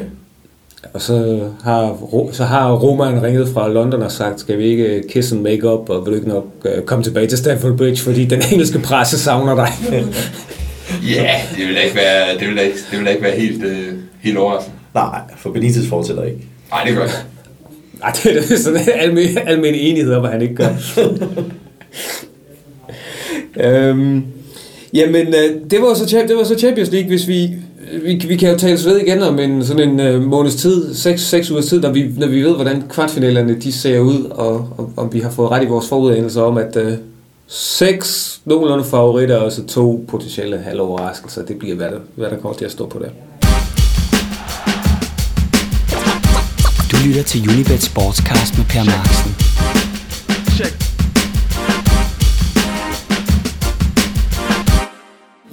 [0.94, 1.98] Og så har,
[2.32, 5.90] så har Roman ringet fra London og sagt, skal vi ikke kiss and make up,
[5.90, 9.20] og vil du ikke nok øh, komme tilbage til Stamford Bridge, fordi den engelske presse
[9.20, 9.68] savner dig.
[11.16, 13.40] Ja, det vil da ikke være, det vil da ikke, det vil da ikke være
[13.40, 14.78] helt, øh, helt overraskende.
[14.94, 16.40] Nej, for Benitez fortsætter ikke.
[16.72, 17.26] Nej, det gør det.
[18.00, 20.70] Nej, det er da sådan en almen, almen enighed om, hvad han ikke gør.
[23.66, 24.24] øhm,
[24.94, 27.50] jamen, øh, det var, så, det var så Champions League, hvis vi...
[28.04, 31.22] Vi, vi kan jo tales ved igen om en sådan en øh, måneds tid, 6,
[31.22, 34.92] 6 ugers tid, når vi, når vi ved, hvordan kvartfinalerne de ser ud, og, og
[34.98, 36.94] om vi har fået ret i vores forudanelser om, at øh,
[37.48, 42.58] seks nogenlunde favoritter, og så to potentielle halvoverraskelser, det bliver, hvad der, hvad der kommer
[42.58, 43.12] til at stå på det.
[46.92, 49.36] Du lytter til Unibet Sportscast med Per Marksen.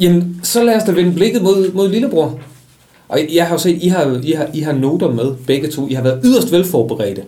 [0.01, 2.41] Jamen, så lad os da vende blikket mod, mod lillebror.
[3.09, 5.89] Og jeg har jo set, I har, I har, I har noter med, begge to.
[5.89, 7.25] I har været yderst velforberedte.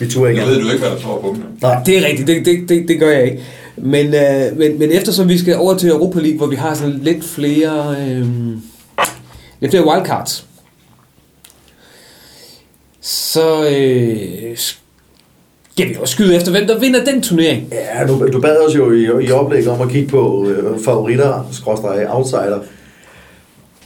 [0.00, 0.42] Vi turde ikke.
[0.42, 1.44] Jeg ved du ikke, hvad der står på dem.
[1.62, 1.82] Nej.
[1.86, 3.42] Det er rigtigt, det, det, det, det gør jeg ikke.
[3.76, 6.98] Men, øh, men, men eftersom vi skal over til Europa League, hvor vi har sådan
[7.02, 8.26] lidt flere, øh,
[9.60, 10.46] lidt flere wildcards,
[13.00, 17.68] så øh, skal vi også skyde efter, hvem der vinder den turnering.
[17.72, 21.48] Ja, du, du bad os jo i, i oplægget om at kigge på øh, favoritter,
[21.52, 22.58] skråstrej, outsider.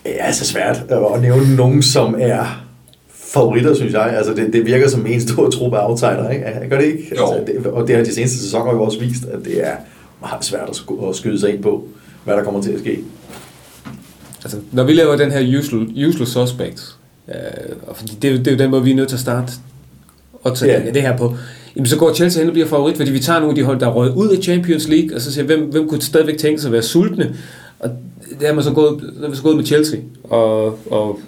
[0.04, 2.64] Det er så svært at nævne nogen, som er
[3.32, 4.14] favoritter, synes jeg.
[4.16, 6.44] Altså, det, det virker som en stor truppe af outsider, ikke?
[6.70, 7.12] Gør det ikke?
[7.18, 7.26] Jo.
[7.32, 9.72] Altså, det, og det har de seneste sæsoner jo også vist, at det er
[10.20, 11.84] meget svært at, at skyde sig ind på,
[12.24, 12.98] hvad der kommer til at ske.
[14.44, 16.96] Altså, når vi laver den her usual, usual suspects,
[17.28, 17.34] øh,
[17.86, 19.52] og fordi det, er det er jo den måde, vi er nødt til at starte
[20.42, 20.90] og tage Ja.
[20.90, 21.36] det her på.
[21.76, 23.80] jamen, så går Chelsea hen og bliver favorit, fordi vi tager nogle af de hold,
[23.80, 26.60] der er røget ud af Champions League, og så siger hvem, hvem kunne stadigvæk tænke
[26.60, 27.36] sig at være sultne?
[27.80, 27.90] Og
[28.40, 31.20] det har man så gået, man så gået med Chelsea, og, og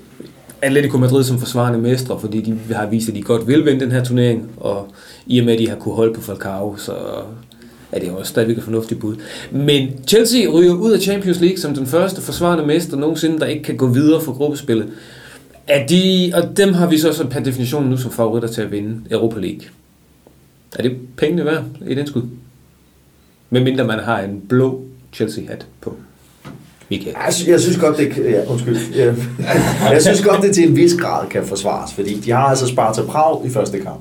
[0.62, 3.92] Atletico Madrid som forsvarende mestre, fordi de har vist, at de godt vil vinde den
[3.92, 4.88] her turnering, og
[5.26, 6.94] i og med, at de har kunne holde på Falcao, så
[7.92, 9.16] er det også stadigvæk et fornuftigt bud.
[9.50, 13.62] Men Chelsea ryger ud af Champions League som den første forsvarende mester nogensinde, der ikke
[13.62, 14.88] kan gå videre for gruppespillet.
[15.68, 18.72] Er de, og dem har vi så, så per definition nu som favoritter til at
[18.72, 19.60] vinde Europa League.
[20.78, 22.22] Er det pengene værd i den skud?
[23.50, 25.96] Medmindre man har en blå Chelsea-hat på.
[26.92, 27.16] Michael.
[27.24, 28.78] Jeg synes, jeg synes godt, det kan, ja, undskyld.
[28.94, 29.14] Ja.
[29.90, 32.94] Jeg synes godt, det til en vis grad kan forsvares, fordi de har altså sparet
[32.94, 34.00] til Prag i første kamp.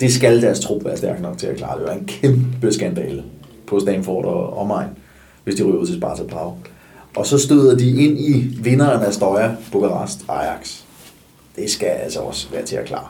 [0.00, 1.78] Det skal deres trup være stærk nok til at klare.
[1.78, 3.22] Det var en kæmpe skandale
[3.66, 4.88] på Stanford og omegn,
[5.44, 6.54] hvis de ryger ud til Sparta Prag.
[7.16, 10.76] Og så støder de ind i vinderen af Støjer, Bukarest, Ajax.
[11.56, 13.08] Det skal altså også være til at klare.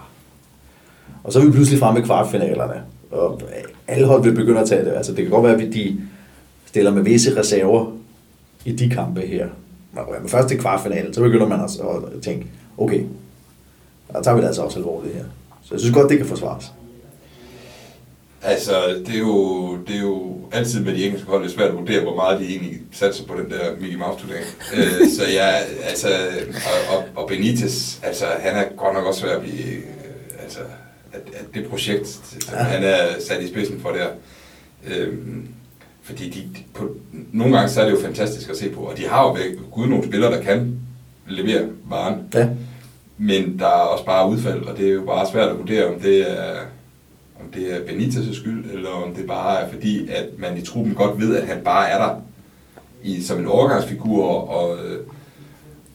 [1.24, 2.82] Og så er vi pludselig fremme i kvartfinalerne.
[3.10, 3.40] Og
[3.88, 4.92] alle hold vil begynde at tage det.
[4.96, 6.00] Altså, det kan godt være, at de
[6.66, 7.99] stiller med visse reserver
[8.64, 9.48] i de kampe her.
[9.92, 12.46] Men først til kvartfinalen, så begynder man altså at tænke,
[12.78, 13.04] okay,
[14.12, 15.24] der tager vi det altså også alvorligt her.
[15.62, 16.72] Så jeg synes godt, det kan forsvares.
[18.42, 18.72] Altså,
[19.06, 21.76] det er, jo, det er jo altid med de engelske hold, det er svært at
[21.76, 24.46] vurdere, hvor meget de egentlig satser på den der Mickey Mouse-turnering.
[24.74, 25.48] øh, så ja,
[25.84, 26.08] altså,
[26.54, 29.82] og, og, og Benitez, altså, han er godt nok også svært at blive, øh,
[30.42, 30.60] altså,
[31.12, 32.62] at, at det projekt, som ja.
[32.62, 34.08] han er sat i spidsen for der,
[34.86, 35.18] øh,
[36.02, 36.96] fordi de, på,
[37.32, 39.36] nogle gange så er det jo fantastisk at se på, og de har jo
[39.70, 40.80] gud nogle spillere, der kan
[41.28, 42.22] levere varen.
[42.34, 42.48] Ja.
[43.18, 46.00] Men der er også bare udfald, og det er jo bare svært at vurdere, om
[46.00, 46.60] det er,
[47.40, 50.94] om det er Benitez' skyld, eller om det bare er fordi, at man i truppen
[50.94, 52.14] godt ved, at han bare er der
[53.02, 54.78] i, som en overgangsfigur, og,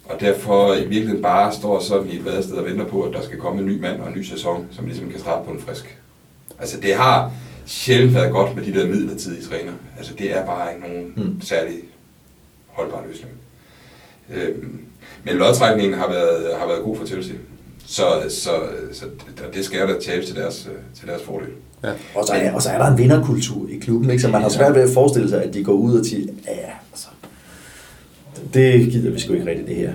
[0.06, 3.22] og derfor i virkeligheden bare står sådan i et vadested og venter på, at der
[3.22, 5.60] skal komme en ny mand og en ny sæson, som ligesom kan starte på en
[5.60, 5.98] frisk.
[6.60, 7.32] Altså det har
[7.65, 9.71] sjældent været godt med de der midlertidige træner.
[9.97, 11.41] Altså det er bare ikke nogen mm.
[11.41, 11.75] særlig
[12.67, 13.34] holdbar løsning.
[14.34, 14.80] Øhm,
[15.23, 17.36] men lodtrækningen har været, har været god for Chelsea.
[17.86, 18.51] Så, så,
[18.93, 19.06] så
[19.54, 21.49] det skal da tale til deres, til deres fordel.
[21.84, 21.91] Ja.
[22.15, 24.21] Og, så er, og så er der en vinderkultur i klubben, ikke?
[24.21, 26.71] så man har svært ved at forestille sig, at de går ud og siger, ja,
[26.91, 27.08] altså,
[28.54, 29.93] det gider vi sgu ikke rigtigt det her.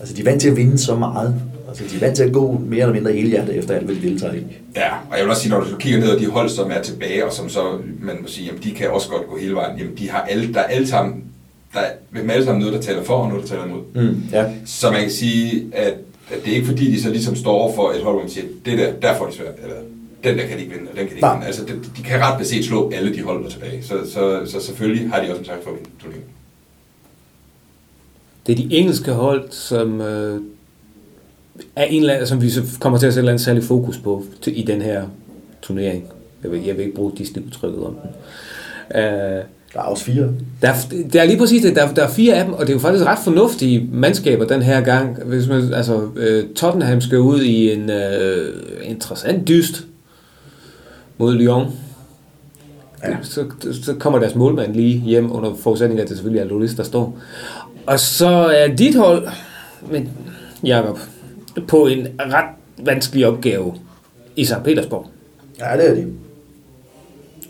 [0.00, 1.42] Altså, de er vant til at vinde så meget.
[1.70, 3.94] Altså, de er vant til at gå mere eller mindre hele hjertet efter alt, hvad
[3.94, 4.42] de deltager i.
[4.76, 6.82] Ja, og jeg vil også sige, når du kigger ned på de hold, som er
[6.82, 9.78] tilbage, og som så, man må sige, jamen, de kan også godt gå hele vejen.
[9.78, 11.24] Jamen, de har alle, der er alle sammen
[11.74, 13.82] der er alle sammen noget, der taler for, og noget, der taler imod.
[13.94, 14.52] Mm, ja.
[14.66, 15.94] Så man kan sige, at,
[16.30, 18.30] at det er ikke fordi, de så ligesom står over for et hold, hvor man
[18.30, 19.76] siger, det der, der får de svært, eller
[20.24, 21.46] den der kan de ikke vinde, og den kan de ikke vinde.
[21.46, 23.82] Altså, de, de kan ret beset slå alle de hold, der tilbage.
[23.82, 26.30] Så, så, så selvfølgelig har de også en chance for at vinde turneringen.
[28.46, 30.40] Det er de engelske hold, som øh,
[31.76, 34.24] er en eller anden, som vi så kommer til at sætte en særlig fokus på
[34.42, 35.02] til, i den her
[35.62, 36.04] turnering.
[36.42, 38.10] Jeg vil, jeg vil ikke bruge Disney-udtrykket om den.
[39.00, 39.42] Øh,
[39.74, 40.28] der er også fire.
[40.62, 40.72] Der,
[41.12, 41.76] der er lige præcis det.
[41.76, 44.62] Der, der er fire af dem, og det er jo faktisk ret fornuftige mandskaber den
[44.62, 45.22] her gang.
[45.22, 49.84] Hvis man, altså, øh, Tottenham skal ud i en øh, interessant dyst
[51.18, 51.66] mod Lyon.
[53.04, 53.16] Ja.
[53.22, 53.44] Så,
[53.82, 57.18] så kommer deres målmand lige hjem under forudsætning, at det selvfølgelig er Loris, der står.
[57.86, 59.28] Og så er dit hold,
[59.90, 60.08] men
[60.64, 60.98] Jacob,
[61.68, 63.74] på en ret vanskelig opgave
[64.36, 64.62] i St.
[64.64, 65.06] Petersborg.
[65.58, 66.14] Ja, det er det.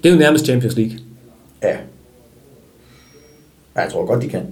[0.03, 0.99] Det er jo nærmest Champions League.
[1.63, 1.77] Ja.
[3.77, 4.47] Ja, jeg tror godt, de kan.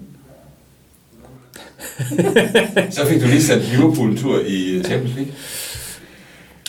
[2.97, 5.33] så fik du lige sat Liverpool en tur i Champions League.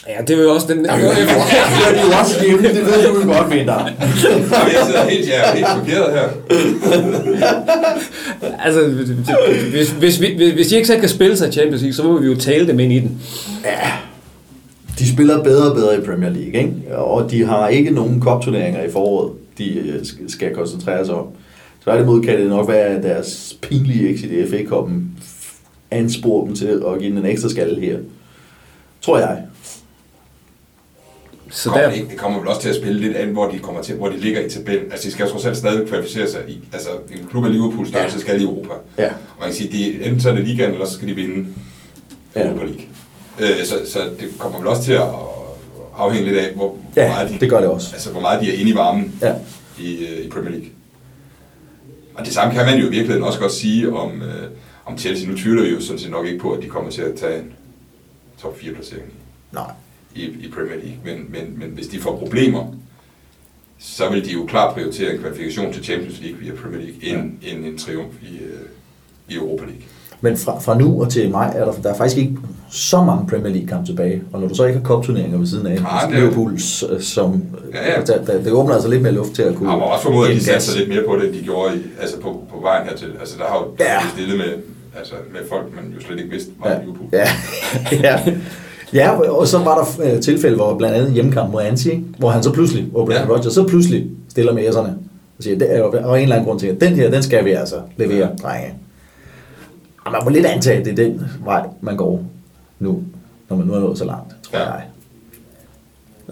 [0.10, 0.86] Ja, det er jo også den...
[0.86, 3.86] Ja, det er jo også hjemme, det ved du jo godt, mener.
[3.86, 6.30] jeg sidder helt, jeg er helt chokeret her.
[8.66, 8.88] altså,
[9.72, 12.20] hvis, hvis, hvis, hvis de ikke selv kan spille sig i Champions League, så må
[12.20, 13.22] vi jo tale dem ind i den.
[13.66, 13.92] Ja,
[15.00, 16.98] de spiller bedre og bedre i Premier League, ikke?
[16.98, 21.28] og de har ikke nogen kopturneringer i foråret, de øh, skal koncentrere sig om.
[21.84, 25.12] Tværtimod kan det nok være, at deres pinlige exit i FA-koppen
[25.92, 27.98] ansporer dem til at give den en ekstra skalle her.
[29.02, 29.38] Tror jeg.
[31.52, 31.92] Så der...
[31.92, 34.10] det, det kommer vel også til at spille lidt an, hvor de kommer til, hvor
[34.10, 34.92] de ligger i tabellen.
[34.92, 36.60] Altså, de skal jo trods alt stadig kvalificere sig i.
[36.74, 38.22] Altså, en klub af Liverpool størrelse ja.
[38.22, 38.74] skal i Europa.
[38.98, 39.08] Ja.
[39.08, 41.48] Og man kan sige, de, enten så er det ligaen, eller så skal de vinde
[42.36, 42.48] ja.
[42.48, 42.82] Europa League.
[43.40, 45.08] Øh, så, så det kommer vel også til at
[45.98, 47.90] afhænge lidt af, hvor, ja, hvor meget de, det gør det også.
[47.94, 49.34] Altså, hvor meget de er inde i varmen ja.
[49.80, 50.70] i, øh, i Premier League.
[52.16, 54.50] Og det samme kan man jo i virkeligheden også godt sige om, øh,
[54.86, 55.30] om Chelsea.
[55.30, 57.40] Nu tvivler vi jo sådan set nok ikke på, at de kommer til at tage
[57.40, 57.54] en
[58.42, 59.14] top 4 placering
[59.52, 59.72] Nej.
[60.16, 60.98] I, i Premier League.
[61.06, 62.76] Men, men, men hvis de får problemer,
[63.80, 67.32] så vil de jo klart prioritere en kvalifikation til Champions League via Premier League, end,
[67.44, 67.52] ja.
[67.56, 68.60] end en triumf i, øh,
[69.30, 69.82] i Europa League.
[70.22, 72.38] Men fra, fra nu og til maj er der, der er faktisk ikke
[72.72, 74.24] så mange Premier League kampe tilbage.
[74.34, 76.60] Og når du så ikke har cup-turneringer ved siden af, Nej, Nej, det er- Liverpool,
[77.02, 77.44] som,
[77.74, 78.02] Ja, ja.
[78.02, 79.70] Der, der, det åbner altså lidt mere luft til at kunne...
[79.72, 81.80] Jeg må også formode, at de satser lidt mere på det, end de gjorde i,
[82.02, 83.14] altså på, på vejen hertil.
[83.20, 83.94] Altså, der har jo Ja.
[83.94, 84.00] ja.
[84.14, 84.54] stillet med,
[84.98, 86.82] altså, med folk, man jo slet ikke vidste, var Ja, ja.
[86.82, 87.10] Liverpool.
[87.14, 87.28] ja,
[88.10, 88.34] ja.
[88.94, 92.04] Ja, og så var der øh, tilfælde, hvor blandt andet hjemmekamp mod ikke?
[92.18, 93.32] hvor han så pludselig, hvor Brandon Ja.
[93.34, 93.38] ja.
[93.38, 94.98] Rodgers så pludselig stiller med æsserne
[95.38, 97.24] og siger, det er jo og en eller anden grund til, at den her, den
[97.24, 98.74] skal vi altså levere, drenge.
[100.06, 102.24] Og man må lidt antage, at det er den vej, man går
[102.80, 103.04] nu,
[103.50, 104.72] når man nu er nået så langt, tror Ja.
[104.72, 104.84] jeg.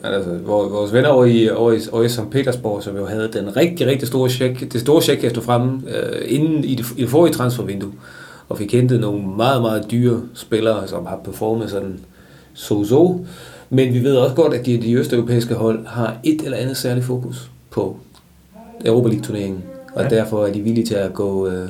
[0.03, 2.29] Altså, vores venner over i, over i, over i St.
[2.31, 6.21] Petersborg, som jo havde den rigtig, rigtig store check, det store check efter fremme øh,
[6.25, 7.91] inden i det, i det forrige transfervindue,
[8.49, 11.99] og fik hentet nogle meget, meget dyre spillere, som har performet sådan
[12.57, 13.25] so-so.
[13.69, 17.05] Men vi ved også godt, at de, de østeuropæiske hold har et eller andet særligt
[17.05, 17.97] fokus på
[18.85, 20.09] Europa League-turneringen, og ja.
[20.09, 21.47] derfor er de villige til at gå...
[21.47, 21.69] Øh,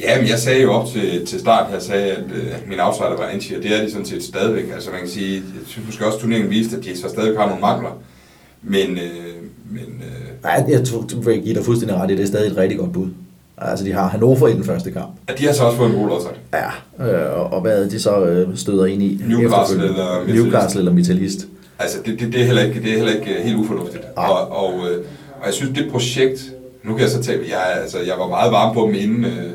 [0.00, 2.80] Ja, men jeg sagde jo op til, til start, jeg sagde, at, øh, at min
[2.80, 4.64] outsider var Anchi, og det er de sådan set stadigvæk.
[4.74, 7.38] Altså man kan sige, jeg synes måske også, at turneringen viste, at de så stadig
[7.38, 8.02] har nogle mangler.
[8.62, 9.34] Men, øh,
[9.70, 12.56] men øh, Nej, jeg tror, jeg give dig fuldstændig ret i, det er stadig et
[12.56, 13.08] rigtig godt bud.
[13.60, 15.10] Altså, de har Hannover i den første kamp.
[15.28, 16.34] at de har så også fået en god lodtræk.
[16.52, 19.20] Ja, øh, og, hvad er det, de så øh, støder ind i?
[19.28, 20.44] Newcastle eller Metalist.
[20.44, 21.46] Newcastle eller Metalist.
[21.78, 24.04] Altså, det, det, det, er heller ikke, det er heller ikke øh, helt ufornuftigt.
[24.16, 24.26] Nej.
[24.26, 24.98] Og, og, øh,
[25.40, 28.52] og jeg synes, det projekt, nu kan jeg så tage, jeg, altså, jeg var meget
[28.52, 29.50] varm på dem inden, øh,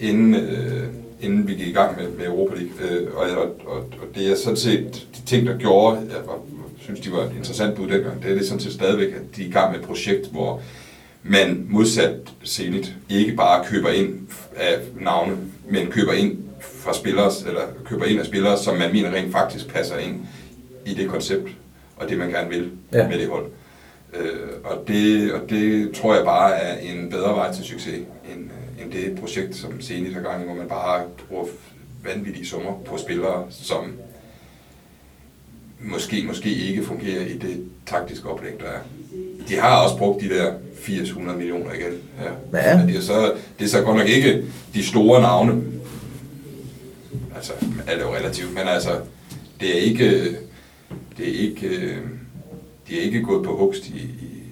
[0.00, 0.82] inden, øh,
[1.20, 3.00] inden vi gik i gang med, med Europa League.
[3.00, 6.38] Øh, og, og, og, og det er sådan set de ting, der gjorde, jeg var,
[6.80, 9.42] synes, de var et interessant bud dengang, det er det sådan set stadigvæk, at de
[9.42, 10.60] er i gang med et projekt, hvor
[11.24, 15.36] man modsat Zenit ikke bare køber ind af navne,
[15.70, 19.68] men køber ind fra spillere, eller køber ind af spillere, som man mener rent faktisk
[19.68, 20.20] passer ind
[20.86, 21.48] i det koncept,
[21.96, 23.08] og det man gerne vil Ja.
[23.08, 23.46] med det hold.
[24.14, 27.94] Øh, og, det, og det tror jeg bare er en bedre vej til succes,
[28.34, 31.46] end, øh, end det projekt, som Zenit har gang i, hvor man bare bruger
[32.04, 33.92] vanvittige summer på spillere, som
[35.80, 38.78] måske, måske ikke fungerer i det taktiske oplæg, der er.
[39.48, 40.52] De har også brugt de der
[41.00, 41.98] 800 millioner igen.
[42.52, 42.60] Ja.
[42.70, 42.78] Ja.
[42.78, 45.62] Men Det, er så, det er så godt nok ikke de store navne.
[47.36, 47.52] Altså,
[47.86, 48.90] alt er jo relativt, men altså,
[49.60, 50.36] det er ikke,
[51.18, 51.98] det er ikke,
[52.88, 54.42] de er ikke gået på hugst i, i,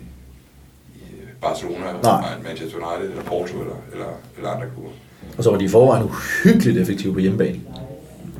[0.95, 1.01] i
[1.41, 2.31] Barcelona, eller Nej.
[2.45, 4.91] Manchester United, eller Porto, eller, eller, eller andre klubber.
[5.39, 7.61] Og så var de i forvejen uhyggeligt effektive på hjemmebane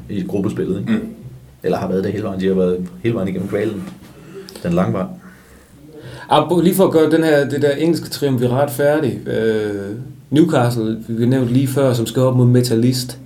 [0.09, 0.81] i gruppespillet.
[0.81, 0.93] Ikke?
[0.93, 1.15] Mm.
[1.63, 2.41] Eller har været det hele vejen.
[2.41, 3.89] De har været hele vejen igennem kvalen.
[4.63, 5.07] Den lange vej.
[6.63, 9.29] Lige for at gøre den her, det der engelske triumvirat færdig.
[9.29, 9.97] Øh,
[10.31, 13.19] Newcastle, vi nævnte lige før, som skal op mod Metalist.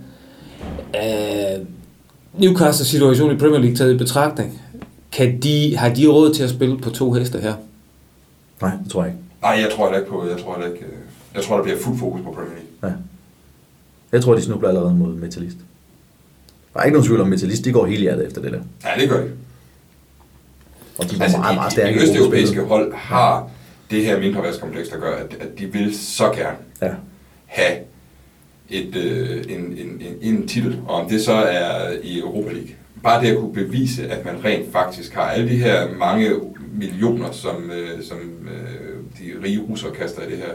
[0.95, 1.66] Øh,
[2.38, 4.61] Newcastles situation i Premier League taget i betragtning.
[5.12, 7.55] Kan de, har de råd til at spille på to heste her?
[8.62, 9.25] Nej, det tror jeg ikke.
[9.42, 10.92] Nej, jeg tror ikke på, jeg tror ikke, øh,
[11.35, 12.66] jeg tror, der bliver fuld fokus på Premier League.
[12.83, 12.92] Ja.
[14.12, 15.57] Jeg tror, de snubler allerede mod Metalist.
[16.75, 18.61] Der er ikke nogen tvivl om, Metalist de går hele hjertet efter det der.
[18.85, 19.31] Ja, det gør de.
[20.98, 23.50] Og de var Altså, meget, meget de, stærke de i østeuropæiske hold har
[23.90, 26.90] det her mindreværdskompleks, der gør, at, at de vil så gerne Ja.
[27.46, 27.78] have
[28.70, 32.70] et, øh, en, en, en, en titel, og om det så er i Europa League.
[33.02, 36.30] Bare det at kunne bevise, at man rent faktisk har alle de her mange
[36.72, 40.50] millioner, som, øh, som øh, de rige russere kaster i det her.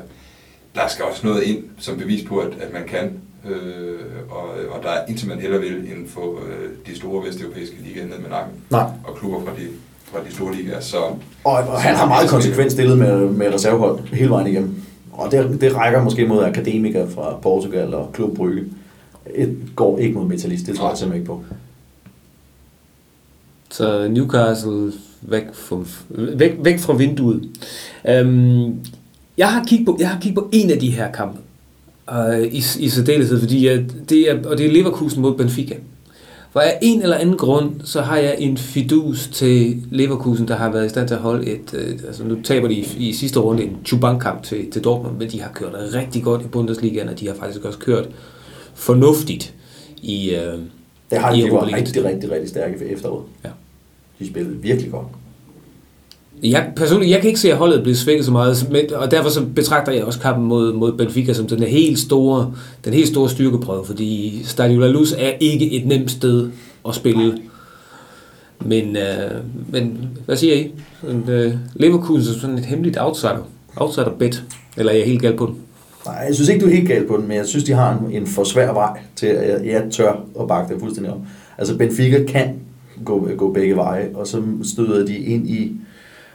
[0.76, 3.20] Der skal også noget ind som bevis på, at, at man kan.
[3.50, 4.00] Øh,
[4.30, 8.08] og, og der er intet, man heller vil inden for øh, de store vesteuropæiske ligaer
[8.08, 8.54] ned med nakken.
[8.70, 8.86] Nej.
[9.04, 9.68] Og klubber fra de,
[10.12, 10.80] fra de store ligaer.
[10.80, 10.98] Så
[11.44, 14.76] Og, og han har meget konsekvent stillet med, med reservehold hele vejen igennem.
[15.12, 18.64] Og det, det rækker måske mod akademikere fra Portugal og Klub Brygge.
[19.36, 21.44] Et går ikke mod Metalist, det tror jeg simpelthen ikke på.
[23.70, 27.50] Så Newcastle væk fra, væk, væk fra vinduet.
[28.10, 28.76] Øhm,
[29.38, 31.40] jeg har kigget på, jeg har kigget på en af de her kampe.
[32.12, 35.76] Øh, i, I særdeleshed, fordi jeg, det er, og det er Leverkusen mod Benfica.
[36.52, 40.72] For af en eller anden grund, så har jeg en fidus til Leverkusen, der har
[40.72, 41.74] været i stand til at holde et...
[41.74, 45.30] Øh, altså nu taber de i, i sidste runde en Chubank-kamp til, til Dortmund, men
[45.30, 48.10] de har kørt rigtig godt i Bundesligaen, og de har faktisk også kørt
[48.74, 49.54] fornuftigt
[50.02, 50.60] i, øh,
[51.12, 53.26] Det har de, de var rigtig, rigtig, rigtig stærke for efteråret.
[53.44, 53.50] Ja.
[54.20, 55.08] De spillede virkelig godt.
[56.44, 59.46] Jeg, personligt, jeg kan ikke se, at holdet bliver svækket så meget, og derfor så
[59.56, 62.54] betragter jeg også kampen mod, mod Benfica som den helt store,
[62.86, 66.50] den helt store styrkeprøve, fordi Stadio La Luz er ikke et nemt sted
[66.88, 67.38] at spille.
[68.66, 70.72] Men, øh, men hvad siger I?
[71.02, 74.44] Sådan, øh, Leverkusen er sådan et hemmeligt outsider, outsider bet,
[74.78, 75.56] eller er jeg helt galt på den?
[76.06, 78.00] Nej, jeg synes ikke, du er helt galt på den, men jeg synes, de har
[78.00, 81.20] en, en for svær vej til, at jeg, jeg tør at bakke det fuldstændig om.
[81.58, 82.56] Altså, Benfica kan
[83.06, 85.76] gå, gå begge veje, og så støder de ind i,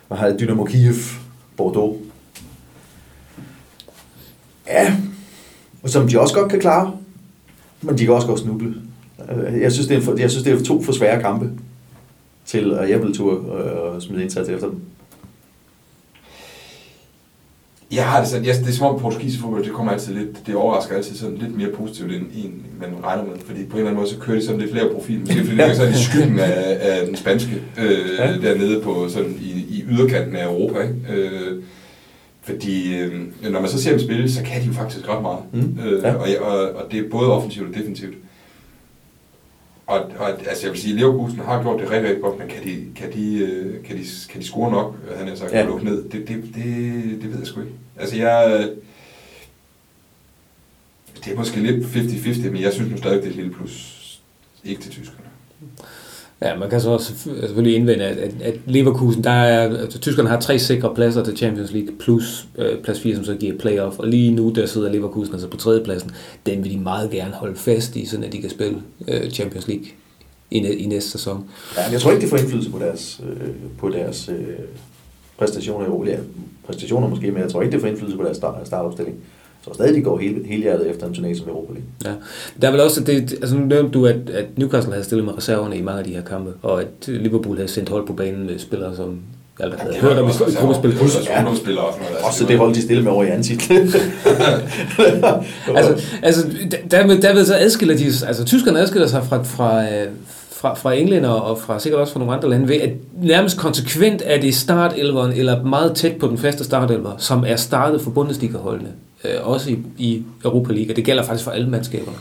[0.08, 0.94] hvad har jeg, Dynamo Kiev,
[1.56, 1.96] Bordeaux.
[4.66, 4.96] Ja,
[5.82, 6.96] og som de også godt kan klare.
[7.82, 8.74] Men de kan også godt snuble.
[9.30, 11.50] Øh, Jeg synes, det er, for, jeg synes, det er to for svære kampe
[12.46, 14.80] til, at jeg vil turde øh, smide indsats efter dem.
[17.92, 20.46] Jeg har det sådan, jeg, det er som om portugisisk fodbold, det kommer altid lidt,
[20.46, 23.32] det overrasker altid sådan lidt mere positivt, end, end man regner med.
[23.46, 25.20] Fordi på en eller anden måde, så kører de sådan lidt flere profil.
[25.20, 28.36] Måske fordi det ligger sådan i skyggen af, af den spanske, øh, Ja.
[28.48, 30.80] dernede på sådan i yderkanten af Europa.
[30.80, 30.94] Ikke?
[31.12, 31.62] Øh,
[32.42, 35.38] fordi øh, når man så ser dem spille, så kan de jo faktisk ret meget.
[35.52, 36.14] Mm, Øh, ja.
[36.14, 38.14] og, og, og det er både offensivt og defensivt.
[39.86, 42.64] Og, og altså jeg vil sige, Leverkusen har gjort det rigtig, rigtig godt, men kan
[42.64, 45.64] de, kan de, øh, kan de, kan de score nok, han har sagt, Ja.
[45.66, 46.02] lukke ned?
[46.08, 46.64] Det, det, det,
[47.22, 47.72] det ved jeg sgu ikke.
[48.00, 48.68] Altså jeg...
[51.24, 54.02] Det er måske lidt 50-50, men jeg synes nu stadig, det er et lille plus.
[54.64, 55.28] Ikke til tyskerne.
[56.42, 59.98] Ja, man kan så også altså, selvfølgelig indvende, at, at, at Leverkusen, der er, altså,
[59.98, 63.58] tyskerne har tre sikre pladser til Champions League, plus øh, plads 4, som så giver
[63.58, 66.10] playoff, og lige nu, der sidder Leverkusen altså på tredjepladsen,
[66.46, 69.68] den vil de meget gerne holde fast i, sådan at de kan spille øh, Champions
[69.68, 69.86] League
[70.50, 71.44] i, i næste sæson.
[71.76, 74.46] Ja, men jeg tror ikke, det får indflydelse på deres, øh, på deres øh,
[75.38, 76.10] præstationer i Europa.
[76.10, 76.18] Ja,
[76.66, 79.16] præstationer måske, men jeg tror ikke, det får indflydelse på deres start, startopstilling.
[79.16, 79.24] Jeg
[79.66, 81.88] tror stadig, de går hele, hele hjertet efter en turné som Europa League.
[82.04, 82.10] Ja.
[82.62, 85.36] Der er vel også, det, altså nu nævnte du, at, at Newcastle havde stillet med
[85.36, 88.46] reserverne i mange af de her kampe, og at Liverpool havde sendt hold på banen
[88.46, 89.18] med spillere, som
[89.58, 90.90] jeg aldrig havde hørt om i gruppespil.
[91.28, 91.42] Ja.
[91.42, 92.24] Gruppespil og sådan noget.
[92.24, 93.70] Også det hold, de stille med over i ansigt.
[95.76, 96.46] altså, altså
[96.90, 100.08] derved, derved så adskiller de, altså tyskerne adskiller sig fra, fra, øh,
[100.50, 102.90] fra, fra englænder og fra sikkert også fra nogle andre lande ved, at
[103.22, 108.00] nærmest konsekvent er det startelveren, eller meget tæt på den faste startelver, som er startet
[108.00, 108.88] for Bundesliga-holdene,
[109.24, 112.18] øh, også i, i Europa League, og det gælder faktisk for alle mandskaberne.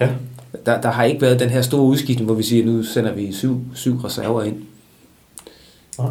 [0.00, 0.10] ja.
[0.66, 3.12] Der, der har ikke været den her store udskiftning, hvor vi siger, at nu sender
[3.12, 4.56] vi syv, syv reserver ind.
[5.98, 6.10] Nej.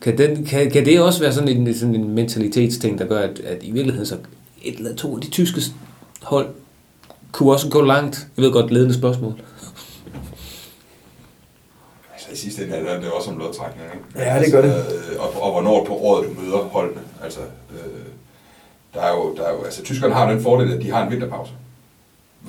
[0.00, 3.40] Kan, den, kan, kan det også være sådan en, sådan en mentalitetsting, der gør, at,
[3.40, 4.16] at i virkeligheden så
[4.62, 5.60] et eller to af de tyske
[6.22, 6.48] hold
[7.32, 8.26] kunne også gå langt?
[8.36, 9.42] Jeg ved godt, ledende spørgsmål.
[12.12, 14.30] Altså i sidste ende er det også om lodtrækning, ikke?
[14.30, 14.72] Ja, det gør det.
[14.72, 17.00] Altså, og, og hvornår på året du møder holdene.
[17.22, 17.76] Altså, øh,
[18.94, 21.12] der er jo, der er jo, altså tyskerne har den fordel, at de har en
[21.12, 21.52] vinterpause.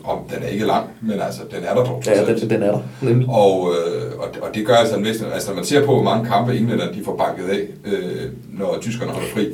[0.03, 2.03] Om den er ikke lang, men altså, den er der dog.
[2.05, 2.79] ja, den, den er der.
[3.01, 3.29] Nemlig.
[3.29, 6.03] Og, øh, og, og det gør altså, en vis- altså når man ser på, hvor
[6.03, 9.49] mange kampe englænderne de får banket af, øh, når tyskerne holder fri,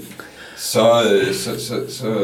[0.57, 2.15] så, øh, så, så, så,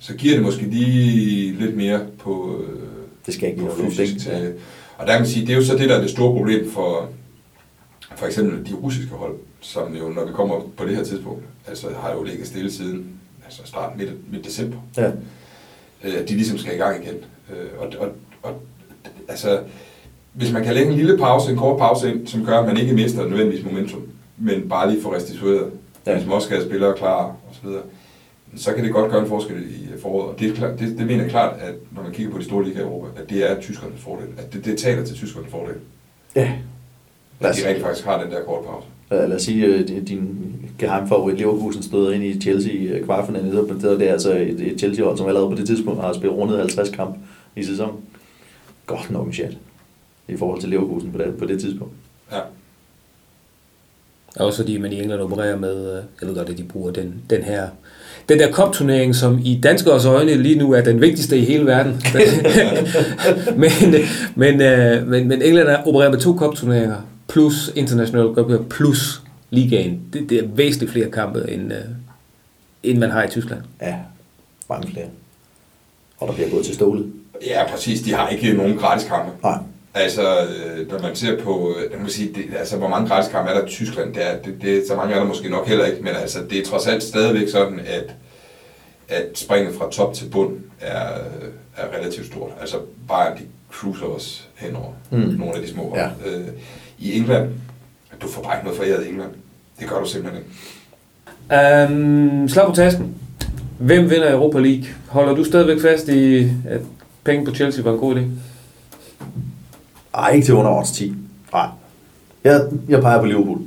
[0.00, 2.78] så giver det måske lige lidt mere på, øh,
[3.26, 4.18] Det skal ikke på fysisk.
[4.26, 4.52] Til, ikke?
[4.98, 6.70] og der kan man sige, det er jo så det, der er det store problem
[6.70, 7.08] for
[8.16, 11.86] for eksempel de russiske hold, som jo, når vi kommer på det her tidspunkt, altså
[12.02, 13.06] har jo ligget stille siden
[13.48, 15.10] altså start midt, midt december Ja.
[16.04, 17.14] øh, de ligesom skal i gang igen.
[17.50, 18.08] Øh, og, og,
[18.42, 18.62] og
[19.28, 19.60] altså,
[20.32, 22.76] hvis man kan lægge en lille pause, en kort pause ind, som gør, at man
[22.76, 24.02] ikke mister nødvendigvis momentum,
[24.38, 25.70] men bare lige får restitueret,
[26.06, 26.14] Ja.
[26.14, 27.82] hvis man også skal have spillere klar og så videre,
[28.56, 30.28] så kan det godt gøre en forskel i foråret.
[30.34, 32.44] Og det, er klart, det, det mener jeg klart, at når man kigger på de
[32.44, 34.26] store ligaer i Europa, at det er tyskernes fordel.
[34.38, 35.74] At det, det taler til tyskernes fordel.
[36.36, 36.52] Ja.
[37.40, 38.86] At de rigtig faktisk har den der korte pause.
[39.10, 40.28] Lad os sige, at din
[40.78, 45.16] geheimfavorit Leverkusen stod ind i Chelsea i kvartfinalen, så det er altså et, et Chelsea-hold,
[45.16, 47.16] som allerede på det tidspunkt har spillet rundet 50 kamp
[47.56, 47.96] i sæsonen.
[48.86, 49.56] Godt nok en chat
[50.28, 51.92] i forhold til Leverkusen på det, på det tidspunkt.
[52.32, 52.40] Ja.
[54.36, 57.14] Også fordi man i England opererer med, øh, jeg ved godt, at de bruger den,
[57.30, 57.68] den her
[58.28, 61.92] den der kopturnering, som i danskers øjne lige nu er den vigtigste i hele verden.
[63.62, 63.70] men,
[64.34, 66.96] men, øh, men, men England opererer med to kopturneringer,
[67.28, 70.00] plus international cup, plus ligaen.
[70.12, 71.78] Det, det er væsentligt flere kampe, end, øh,
[72.82, 73.60] end man har i Tyskland.
[73.82, 73.96] Ja,
[74.70, 75.06] mange flere.
[76.18, 77.12] Og der bliver gået til stålet.
[77.46, 78.00] ja, præcis.
[78.02, 79.32] De har ikke nogen gratis kampe.
[79.42, 79.58] Nej.
[79.94, 83.50] Altså, øh, når man ser på, øh, man kan sige, det, altså, hvor mange gratiskampe
[83.50, 85.84] er der i Tyskland, det er, det, det, så mange er der måske nok heller
[85.84, 88.14] ikke, men altså, det er trods alt stadigvæk sådan, at,
[89.08, 91.08] at springet fra top til bund er,
[91.76, 92.50] er relativt stort.
[92.60, 92.76] Altså,
[93.08, 95.18] bare de cruiser også henover Mm.
[95.18, 95.96] nogle af de små.
[95.96, 96.06] Ja.
[96.06, 96.46] Øh,
[97.00, 97.48] I England,
[98.22, 99.30] du får bare ikke noget foræret i England.
[99.80, 101.92] Det gør du simpelthen ikke.
[101.94, 103.14] Um, slag på tasken.
[103.78, 104.84] Hvem vinder Europa League?
[105.08, 106.80] Holder du stadigvæk fast i, at
[107.24, 108.20] penge på Chelsea var en god idé?
[110.14, 111.14] Ej, ikke til under odds 10.
[111.52, 111.66] Nej.
[112.44, 113.58] Jeg, jeg peger på Liverpool.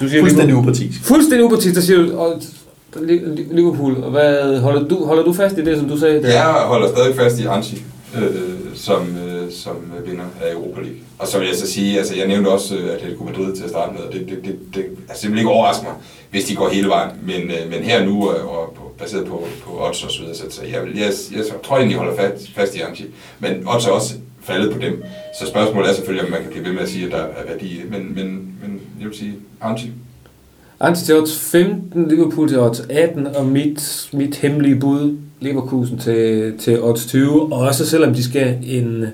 [0.00, 1.04] Du siger Fuldstændig upartisk.
[1.04, 2.40] Fuldstændig upartisk, der siger du, og
[2.96, 3.96] Li- Liverpool.
[4.04, 6.22] Og hvad, holder, du, holder du fast i det, som du sagde?
[6.22, 6.28] Der?
[6.28, 7.82] Jeg holder stadig fast i Anchi,
[8.16, 8.30] øh,
[8.74, 9.33] som, øh,
[9.64, 10.98] som øh, vinder af Europa League.
[11.18, 13.70] Og så vil jeg så sige, altså jeg nævnte også øh, Atletico Madrid til at
[13.70, 15.94] starte med, og det, det, det, det er simpelthen ikke overraske mig,
[16.30, 17.10] hvis de går hele vejen.
[17.22, 20.34] Men, øh, men her nu, øh, og på, baseret på, på odds og så videre,
[20.34, 23.04] så, jeg, vil, jeg, jeg, tror egentlig, de holder fast, fast i Amchi.
[23.38, 25.04] Men odds er også faldet på dem.
[25.40, 27.46] Så spørgsmålet er selvfølgelig, om man kan blive ved med at sige, at der er
[27.46, 27.80] værdi.
[27.90, 28.26] Men, men,
[28.62, 29.90] men jeg vil sige, Amchi.
[30.80, 36.54] Amchi til odds 15, Liverpool til odds 18, og mit, mit hemmelige bud Leverkusen til,
[36.58, 39.06] til odds 20, også selvom de skal en,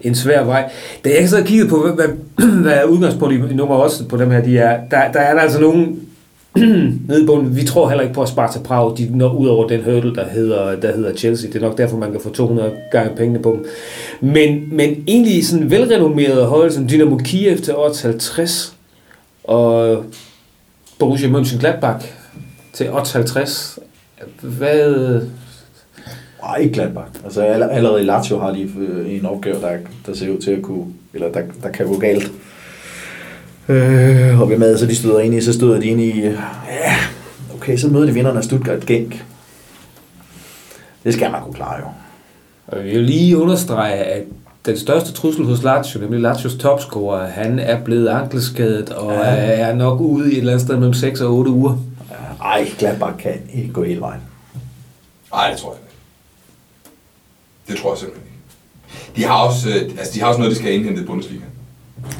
[0.00, 0.70] en svær vej.
[1.04, 2.06] Da jeg så og kiggede på, hvad,
[2.62, 5.40] hvad, er udgangspunktet i nummer også på dem her, de er, der, der er der
[5.40, 6.00] altså nogen
[7.08, 7.56] nede i bunden.
[7.56, 10.28] Vi tror heller ikke på at Sparta Prag, de når ud over den hurdle, der
[10.28, 11.50] hedder, der hedder Chelsea.
[11.50, 13.64] Det er nok derfor, man kan få 200 gange pengene på dem.
[14.20, 18.76] Men, men egentlig sådan velrenommerede hold som Dynamo Kiev til odds 50,
[19.44, 20.04] og
[20.98, 22.06] Borussia Mönchengladbach
[22.72, 23.78] til odds 50.
[24.40, 25.20] Hvad...
[26.50, 27.06] Nej, ikke Gladbach.
[27.24, 29.76] Altså all- allerede i Lazio har de øh, en opgave, der,
[30.06, 30.84] der ser ud til at kunne,
[31.14, 32.32] eller der, der kan gå galt.
[33.68, 35.40] Øh, og hvem er det, så de støder ind i?
[35.40, 36.34] Så støder de ind i, ja,
[37.54, 39.24] okay, så møder de vinderne af Stuttgart Genk.
[41.04, 41.84] Det skal man kunne klare jo.
[42.66, 44.22] Og jeg vil lige understrege, at
[44.66, 49.20] den største trussel hos Lazio, nemlig Lazios topscorer, han er blevet ankelskadet og Ja.
[49.34, 51.76] er nok ude i et eller andet sted mellem 6 og 8 uger.
[52.44, 54.20] Ej, Gladbach kan ikke gå hele vejen.
[55.34, 55.79] Nej, det tror jeg.
[57.70, 59.16] Det tror jeg simpelthen ikke.
[59.16, 61.44] De har også, øh, altså, de har også noget, de skal indhente i Bundesliga.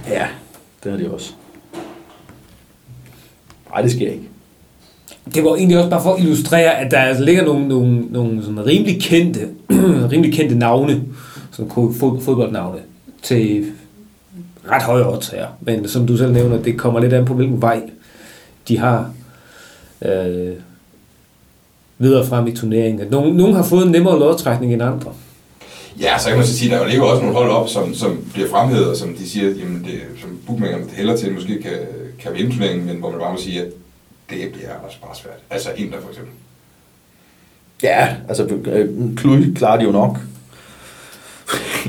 [0.09, 0.26] Ja,
[0.84, 1.32] det har de også.
[3.70, 4.28] Nej, det sker ikke.
[5.34, 8.42] Det var egentlig også bare for at illustrere, at der altså ligger nogle, nogle, nogle
[8.42, 9.48] sådan rimelig kendte,
[10.12, 11.03] rimelig kendte navne,
[11.51, 12.78] sådan fod, fodboldnavne,
[13.22, 13.72] til
[14.70, 15.46] ret høje odds her.
[15.61, 17.82] Men som du selv nævner, det kommer lidt an på, hvilken vej
[18.68, 19.12] de har
[20.03, 20.53] øh,
[21.98, 23.09] videre frem i turneringen.
[23.11, 25.12] Nogle, nogle har fået en nemmere lodtrækning end andre.
[26.01, 28.48] Ja, så kan man så sige, der ligger også nogle hold op, som, som bliver
[28.48, 31.72] fremhævet, og som de siger, jamen det, som bookmakerne hælder til, måske kan,
[32.22, 33.66] kan vinde turneringen, men hvor man bare må sige, at
[34.30, 35.38] det bliver også bare svært.
[35.51, 36.32] Altså Inter for eksempel.
[37.82, 40.18] Ja, altså øh, Klud klarer de jo nok.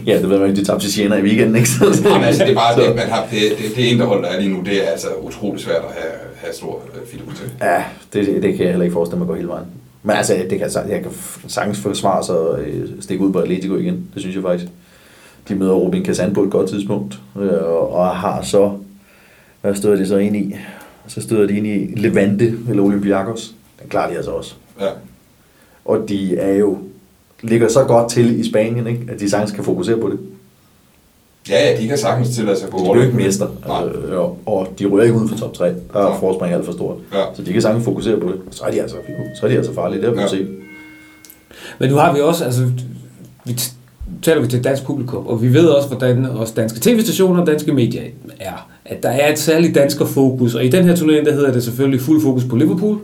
[0.06, 1.70] ja, det ved man ikke, de tabte til Siena i weekenden, ikke?
[2.06, 4.40] Jamen, altså, det er bare så- det, man har, det, det, det Inter-hold, der er
[4.40, 7.52] lige nu, det er altså utrolig svært at have, have stor øh, fidus til.
[7.62, 7.84] Ja,
[8.14, 9.66] det, det kan jeg heller ikke forestille mig at gå hele vejen.
[10.04, 11.12] Men altså, det kan, jeg kan
[11.48, 14.08] sagtens forsvare sig og øh, stikke ud på Atletico igen.
[14.14, 14.72] Det synes jeg faktisk.
[15.48, 18.78] De møder Robin Kazan på et godt tidspunkt, øh, og, og har så...
[19.62, 20.56] Hvad støder de så ind i?
[21.08, 23.56] Så støder de ind i Levante eller Olympiakos.
[23.82, 24.56] Den klarer de altså også.
[24.80, 24.90] Ja.
[25.86, 26.78] Og de er jo
[27.42, 29.08] ligger så godt til i Spanien, ikke?
[29.10, 30.20] at de sagtens kan fokusere på det.
[31.52, 33.84] Ja, de kan sagtens tillade sig at gå De er jo ikke mester, Nej.
[33.86, 35.66] øh, og, og de rører ikke ud for top 3.
[35.94, 36.98] Der er forspring alt for stort.
[37.14, 37.24] Ja.
[37.34, 38.36] Så de kan sagtens fokusere på det.
[38.52, 38.96] Så er de altså,
[39.40, 40.28] så er de altså farlige, det har vi Ja.
[40.28, 40.48] set.
[41.80, 42.72] Men nu har vi også, altså,
[43.46, 43.60] vi
[44.22, 47.48] taler vi til et dansk publikum, og vi ved også, hvordan også danske tv-stationer og
[47.48, 48.02] danske medier
[48.40, 48.68] er.
[48.86, 51.64] At der er et særligt dansker fokus, og i den her turnering, der hedder det
[51.64, 52.98] selvfølgelig fuld fokus på Liverpool,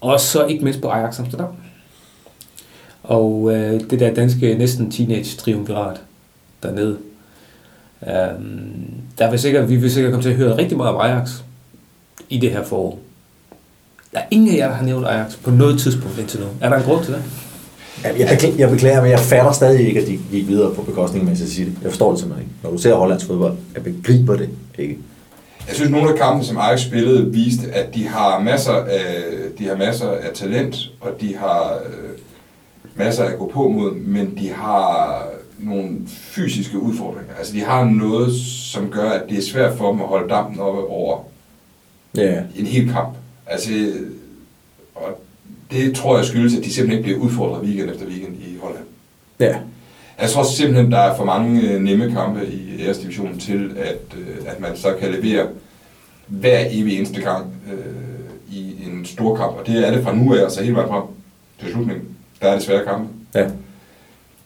[0.00, 1.46] og så ikke mindst på Ajax Amsterdam.
[3.02, 6.00] Og øh, det der danske næsten teenage-triumvirat
[6.62, 6.96] dernede.
[8.00, 8.10] Um,
[9.18, 11.30] der vil sikkert, vi vil sikkert komme til at høre rigtig meget om Ajax
[12.28, 12.98] i det her forår.
[14.12, 16.46] Der er ingen af jer, der har nævnt Ajax på noget tidspunkt indtil nu.
[16.60, 17.22] Er der en grund til det?
[18.04, 20.82] Ja, Jeg beklager, jeg beklager, men jeg fatter stadig ikke, at de gik videre på
[20.82, 21.70] bekostning af Manchester City.
[21.82, 22.54] Jeg forstår det simpelthen ikke.
[22.62, 24.98] Når du ser Hollands fodbold, jeg begriber det ikke.
[25.68, 29.24] Jeg synes, nogle af kampene, som Ajax spillede, viste, at de har masser af,
[29.58, 32.10] de har masser af talent, og de har øh,
[32.94, 35.22] masser at gå på mod, men de har
[35.58, 37.34] nogle fysiske udfordringer.
[37.38, 38.34] Altså, de har noget,
[38.72, 41.18] som gør, at det er svært for dem at holde dampen oppe over
[42.16, 42.42] Ja.
[42.56, 43.14] en hel kamp.
[43.46, 43.70] Altså,
[44.94, 45.20] og
[45.70, 48.84] det tror jeg skyldes, at de simpelthen ikke bliver udfordret weekend efter weekend i Holland.
[49.40, 49.56] Ja.
[50.20, 54.36] Jeg tror simpelthen, der er for mange øh, nemme kampe i æresdivisionen til, at, øh,
[54.46, 55.46] at man så kan levere
[56.26, 59.52] hver evig eneste gang øh, i en stor kamp.
[59.56, 61.02] Og det er det fra nu af så hele vejen frem
[61.60, 62.04] til slutningen.
[62.42, 63.08] Der er det svære kampe.
[63.34, 63.46] Ja.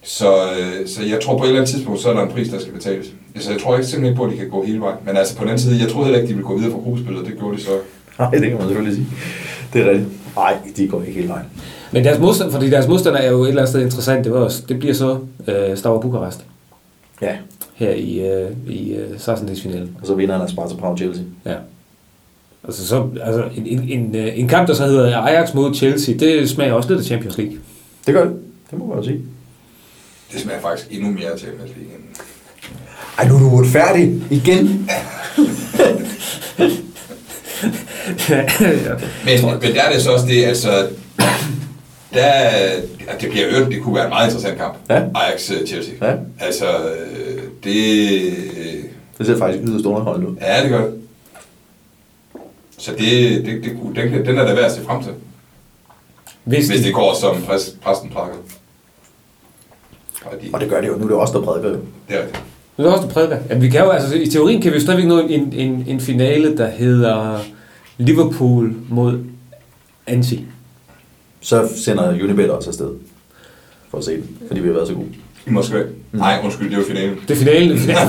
[0.03, 2.49] Så, øh, så jeg tror på et eller andet tidspunkt, så er der en pris,
[2.49, 3.07] der skal betales.
[3.41, 4.97] Så jeg tror ikke simpelthen ikke på, at de kan gå hele vejen.
[5.07, 6.79] Men altså på den anden side, jeg troede heller ikke, de ville gå videre fra
[6.79, 7.27] gruppespillet.
[7.27, 7.71] Det gjorde de så.
[8.19, 9.07] Nej, det kan man selvfølgelig sige.
[9.73, 10.09] Det er rigtigt.
[10.37, 11.47] Nej, de går ikke hele vejen.
[11.93, 14.39] Men deres modstand, fordi deres modstander er jo et eller andet sted interessant, det, var
[14.41, 16.45] også, det bliver så øh, Stavar Bukarest
[17.23, 17.37] Ja.
[17.75, 21.23] her i, øh, i øh, 16 finalen Og så vinder han af Sparta Prag Chelsea.
[21.47, 21.55] Ja.
[22.65, 26.15] Altså, så, altså en, en, en, øh, en kamp, der så hedder Ajax mod Chelsea,
[26.17, 27.57] det smager også lidt af Champions League.
[28.07, 28.35] Det gør det.
[28.71, 29.21] Det må man jo sige.
[30.33, 31.95] Det smager faktisk endnu mere til Champions League.
[31.95, 32.17] end-
[33.19, 34.91] Ej, nu er du uretfærdig igen.
[39.25, 40.89] Men, men der er det så også det, altså,
[42.15, 42.23] der,
[43.09, 44.75] at det bliver øvrigt, det kunne være en meget interessant kamp.
[44.91, 45.03] Ja.
[45.15, 46.07] Ajax-Chelsea.
[46.07, 46.15] Ja.
[46.41, 48.33] Altså, øh, det...
[49.19, 50.37] Det ser faktisk yderst underholdende ud.
[50.41, 50.95] Ja, det gør det.
[52.79, 55.13] Så det, det, det, kunne- den, den er da værd at se frem til.
[56.45, 58.37] Hvis, Hvis det går som præs, præsten prækker.
[60.25, 60.97] Og de, Og det gør det jo.
[60.97, 62.43] Nu er det også der prædiker det er rigtigt.
[62.79, 63.39] Nu er det også det prædiker.
[63.51, 66.01] Ja, vi kan jo, altså, I teorien kan vi jo stadigvæk nå en, en, en
[66.01, 67.39] finale, der hedder
[67.99, 69.19] Liverpool mod
[70.07, 70.45] Anti.
[71.41, 72.91] Så sender Unibet også afsted.
[73.91, 75.07] for at se den, fordi vi har været så gode.
[75.47, 75.83] I Moskva.
[76.13, 77.17] Nej, undskyld, det var finalen.
[77.29, 77.79] Det er finalen.
[77.79, 78.09] Finalen,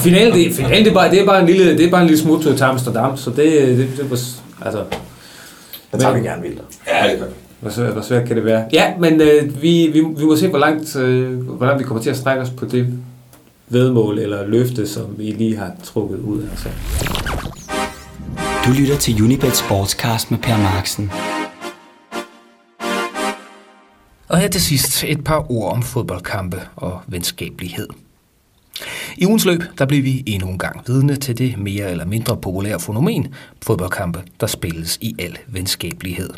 [0.06, 2.06] finalen, det, finalen det, er bare, det, er bare en lille, det er bare en
[2.06, 3.36] lille smuttur til Amsterdam, så det,
[3.78, 4.18] det, det var,
[4.64, 4.84] altså,
[5.92, 6.60] Den tager Men- vi gerne vildt.
[6.86, 7.32] Ja, det gør vi.
[7.60, 8.64] Hvor svært, hvor svært kan det være?
[8.72, 12.02] Ja, men øh, vi, vi, vi må se, hvor langt, øh, hvor langt vi kommer
[12.02, 12.98] til at strække os på det
[13.68, 16.42] vedmål eller løfte, som vi lige har trukket ud.
[16.42, 16.68] Altså.
[18.66, 21.10] Du lytter til Unibet Sportscast med Per Marksen.
[24.28, 27.88] Og her til sidst et par ord om fodboldkampe og venskabelighed.
[29.16, 32.36] I ugens løb, der blev vi endnu en gang vidne til det mere eller mindre
[32.36, 36.30] populære fænomen, fodboldkampe, der spilles i al venskabelighed.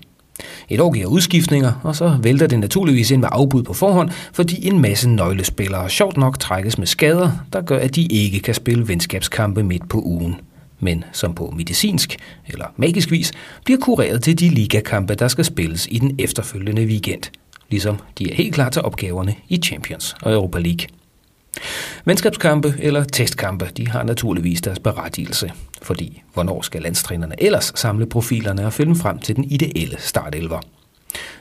[0.69, 4.69] Et år giver udskiftninger, og så vælter det naturligvis ind med afbud på forhånd, fordi
[4.69, 8.89] en masse nøglespillere sjovt nok trækkes med skader, der gør, at de ikke kan spille
[8.89, 10.37] venskabskampe midt på ugen.
[10.81, 12.17] Men som på medicinsk
[12.47, 13.33] eller magisk vis
[13.65, 17.23] bliver kureret til de ligakampe, der skal spilles i den efterfølgende weekend.
[17.71, 20.87] Ligesom de er helt klar til opgaverne i Champions og Europa League.
[22.05, 25.53] Venskabskampe eller testkampe, de har naturligvis deres berettigelse.
[25.83, 30.61] Fordi hvornår skal landstrænerne ellers samle profilerne og finde frem til den ideelle startelver?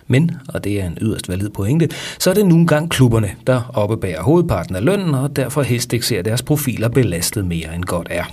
[0.07, 1.89] Men, og det er en yderst valid pointe,
[2.19, 6.05] så er det nogle engang klubberne, der oppebærer hovedparten af lønnen og derfor helst ikke
[6.05, 8.23] ser deres profiler belastet mere end godt er.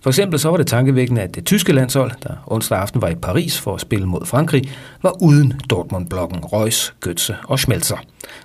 [0.00, 3.14] For eksempel så var det tankevækkende, at det tyske landshold, der onsdag aften var i
[3.14, 4.70] Paris for at spille mod Frankrig,
[5.02, 7.96] var uden Dortmund-blokken Reus, Götze og Schmelzer.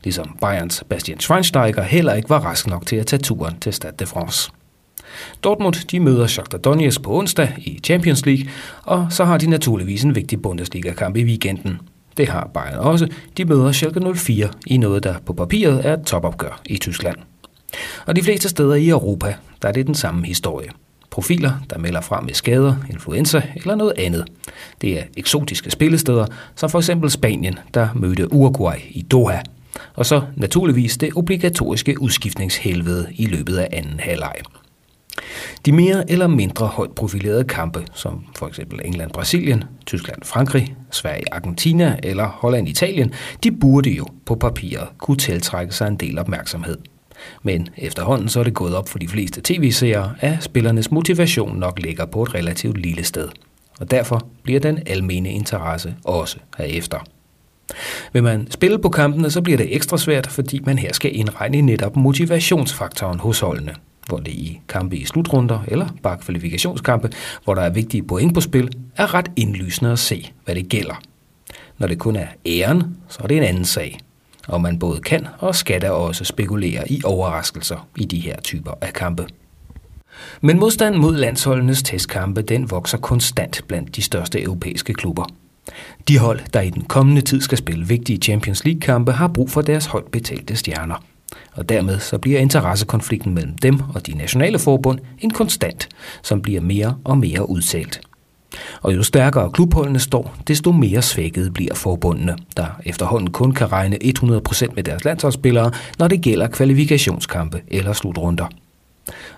[0.04, 3.96] Ligesom Bayerns Bastian Schweinsteiger heller ikke var rask nok til at tage turen til Stade
[4.00, 4.52] de France.
[5.44, 8.46] Dortmund de møder Shakhtar Donetsk på onsdag i Champions League,
[8.84, 11.80] og så har de naturligvis en vigtig Bundesliga-kamp i weekenden.
[12.18, 13.08] Det har Bayern også.
[13.38, 17.18] De møder Schalke 04 i noget, der på papiret er et topopgør i Tyskland.
[18.06, 20.70] Og de fleste steder i Europa, der er det den samme historie.
[21.12, 24.26] Profiler, der melder frem med skader, influenza eller noget andet.
[24.82, 29.42] Det er eksotiske spillesteder, som for eksempel Spanien, der mødte Uruguay i Doha.
[29.94, 34.36] Og så naturligvis det obligatoriske udskiftningshelvede i løbet af anden halvleg.
[35.66, 43.14] De mere eller mindre højt profilerede kampe, som for eksempel England-Brasilien, Tyskland-Frankrig, Sverige-Argentina eller Holland-Italien,
[43.44, 46.78] de burde jo på papiret kunne tiltrække sig en del opmærksomhed.
[47.44, 51.80] Men efterhånden så er det gået op for de fleste tv-seere, at spillernes motivation nok
[51.80, 53.30] ligger på et relativt lille sted.
[53.80, 56.98] Og derfor bliver den almene interesse også herefter.
[58.14, 61.62] Vil man spille på kampene, så bliver det ekstra svært, fordi man her skal indregne
[61.62, 63.76] netop motivationsfaktoren hos holdene.
[64.08, 67.10] Hvor det i kampe i slutrunder eller bare kvalifikationskampe,
[67.44, 71.02] hvor der er vigtige point på spil, er ret indlysende at se, hvad det gælder.
[71.78, 74.00] Når det kun er æren, så er det en anden sag.
[74.48, 78.72] Og man både kan og skal da også spekulere i overraskelser i de her typer
[78.82, 79.28] af kampe.
[80.42, 85.26] Men modstand mod landsholdenes testkampe, den vokser konstant blandt de største europæiske klubber.
[86.08, 89.62] De hold, der i den kommende tid skal spille vigtige Champions League-kampe, har brug for
[89.62, 91.04] deres højt betalte stjerner.
[91.52, 95.90] Og dermed så bliver interessekonflikten mellem dem og de nationale forbund en konstant,
[96.24, 98.02] som bliver mere og mere udtalt.
[98.82, 103.98] Og jo stærkere klubholdene står, desto mere svækket bliver forbundene, der efterhånden kun kan regne
[104.04, 108.46] 100% med deres landsholdsspillere, når det gælder kvalifikationskampe eller slutrunder.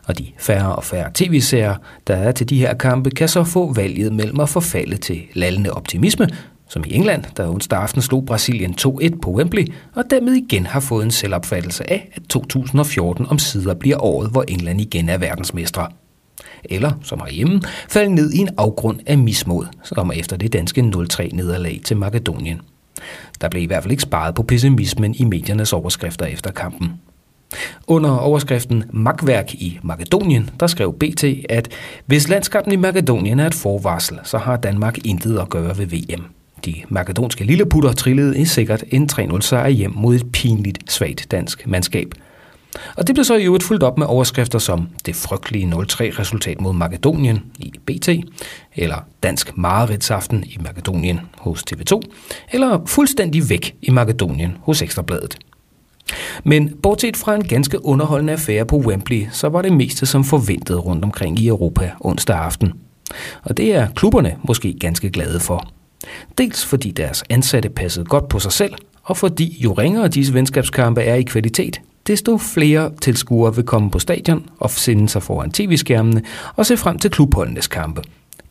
[0.07, 1.75] Og de færre og færre tv-serier,
[2.07, 5.71] der er til de her kampe, kan så få valget mellem at forfalde til lallende
[5.73, 6.27] optimisme,
[6.69, 10.79] som i England, der onsdag aften slog Brasilien 2-1 på Wembley, og dermed igen har
[10.79, 15.87] fået en selvopfattelse af, at 2014 om sider bliver året, hvor England igen er verdensmestre.
[16.65, 21.81] Eller, som herhjemme, falde ned i en afgrund af mismod, som efter det danske 0-3-nederlag
[21.85, 22.61] til Makedonien.
[23.41, 26.91] Der blev i hvert fald ikke sparet på pessimismen i mediernes overskrifter efter kampen.
[27.87, 31.69] Under overskriften Magværk i Makedonien, der skrev BT, at
[32.05, 36.23] hvis landskaben i Makedonien er et forvarsel, så har Danmark intet at gøre ved VM.
[36.65, 41.67] De makedonske lilleputter trillede i sikkert en 3-0 sejr hjem mod et pinligt svagt dansk
[41.67, 42.13] mandskab.
[42.95, 45.75] Og det blev så i øvrigt fuldt op med overskrifter som det frygtelige 0-3
[46.19, 48.09] resultat mod Makedonien i BT,
[48.75, 52.01] eller dansk mareridtsaften i Makedonien hos TV2,
[52.51, 55.37] eller fuldstændig væk i Makedonien hos Ekstrabladet.
[56.43, 60.85] Men bortset fra en ganske underholdende affære på Wembley, så var det meste som forventet
[60.85, 62.73] rundt omkring i Europa onsdag aften.
[63.43, 65.67] Og det er klubberne måske ganske glade for.
[66.37, 71.01] Dels fordi deres ansatte passede godt på sig selv, og fordi jo ringere disse venskabskampe
[71.01, 76.21] er i kvalitet, desto flere tilskuere vil komme på stadion og sende sig foran tv-skærmene
[76.55, 78.01] og se frem til klubholdenes kampe.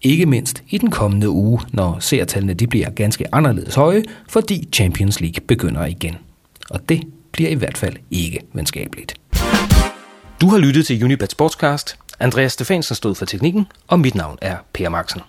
[0.02, 5.20] Ikke mindst i den kommende uge, når seertallene de bliver ganske anderledes høje, fordi Champions
[5.20, 6.16] League begynder igen.
[6.70, 9.14] Og det bliver i hvert fald ikke venskabeligt.
[10.40, 11.96] Du har lyttet til Unibet Sportscast.
[12.20, 15.20] Andreas Stefansen stod for teknikken, og mit navn er Per Marksen.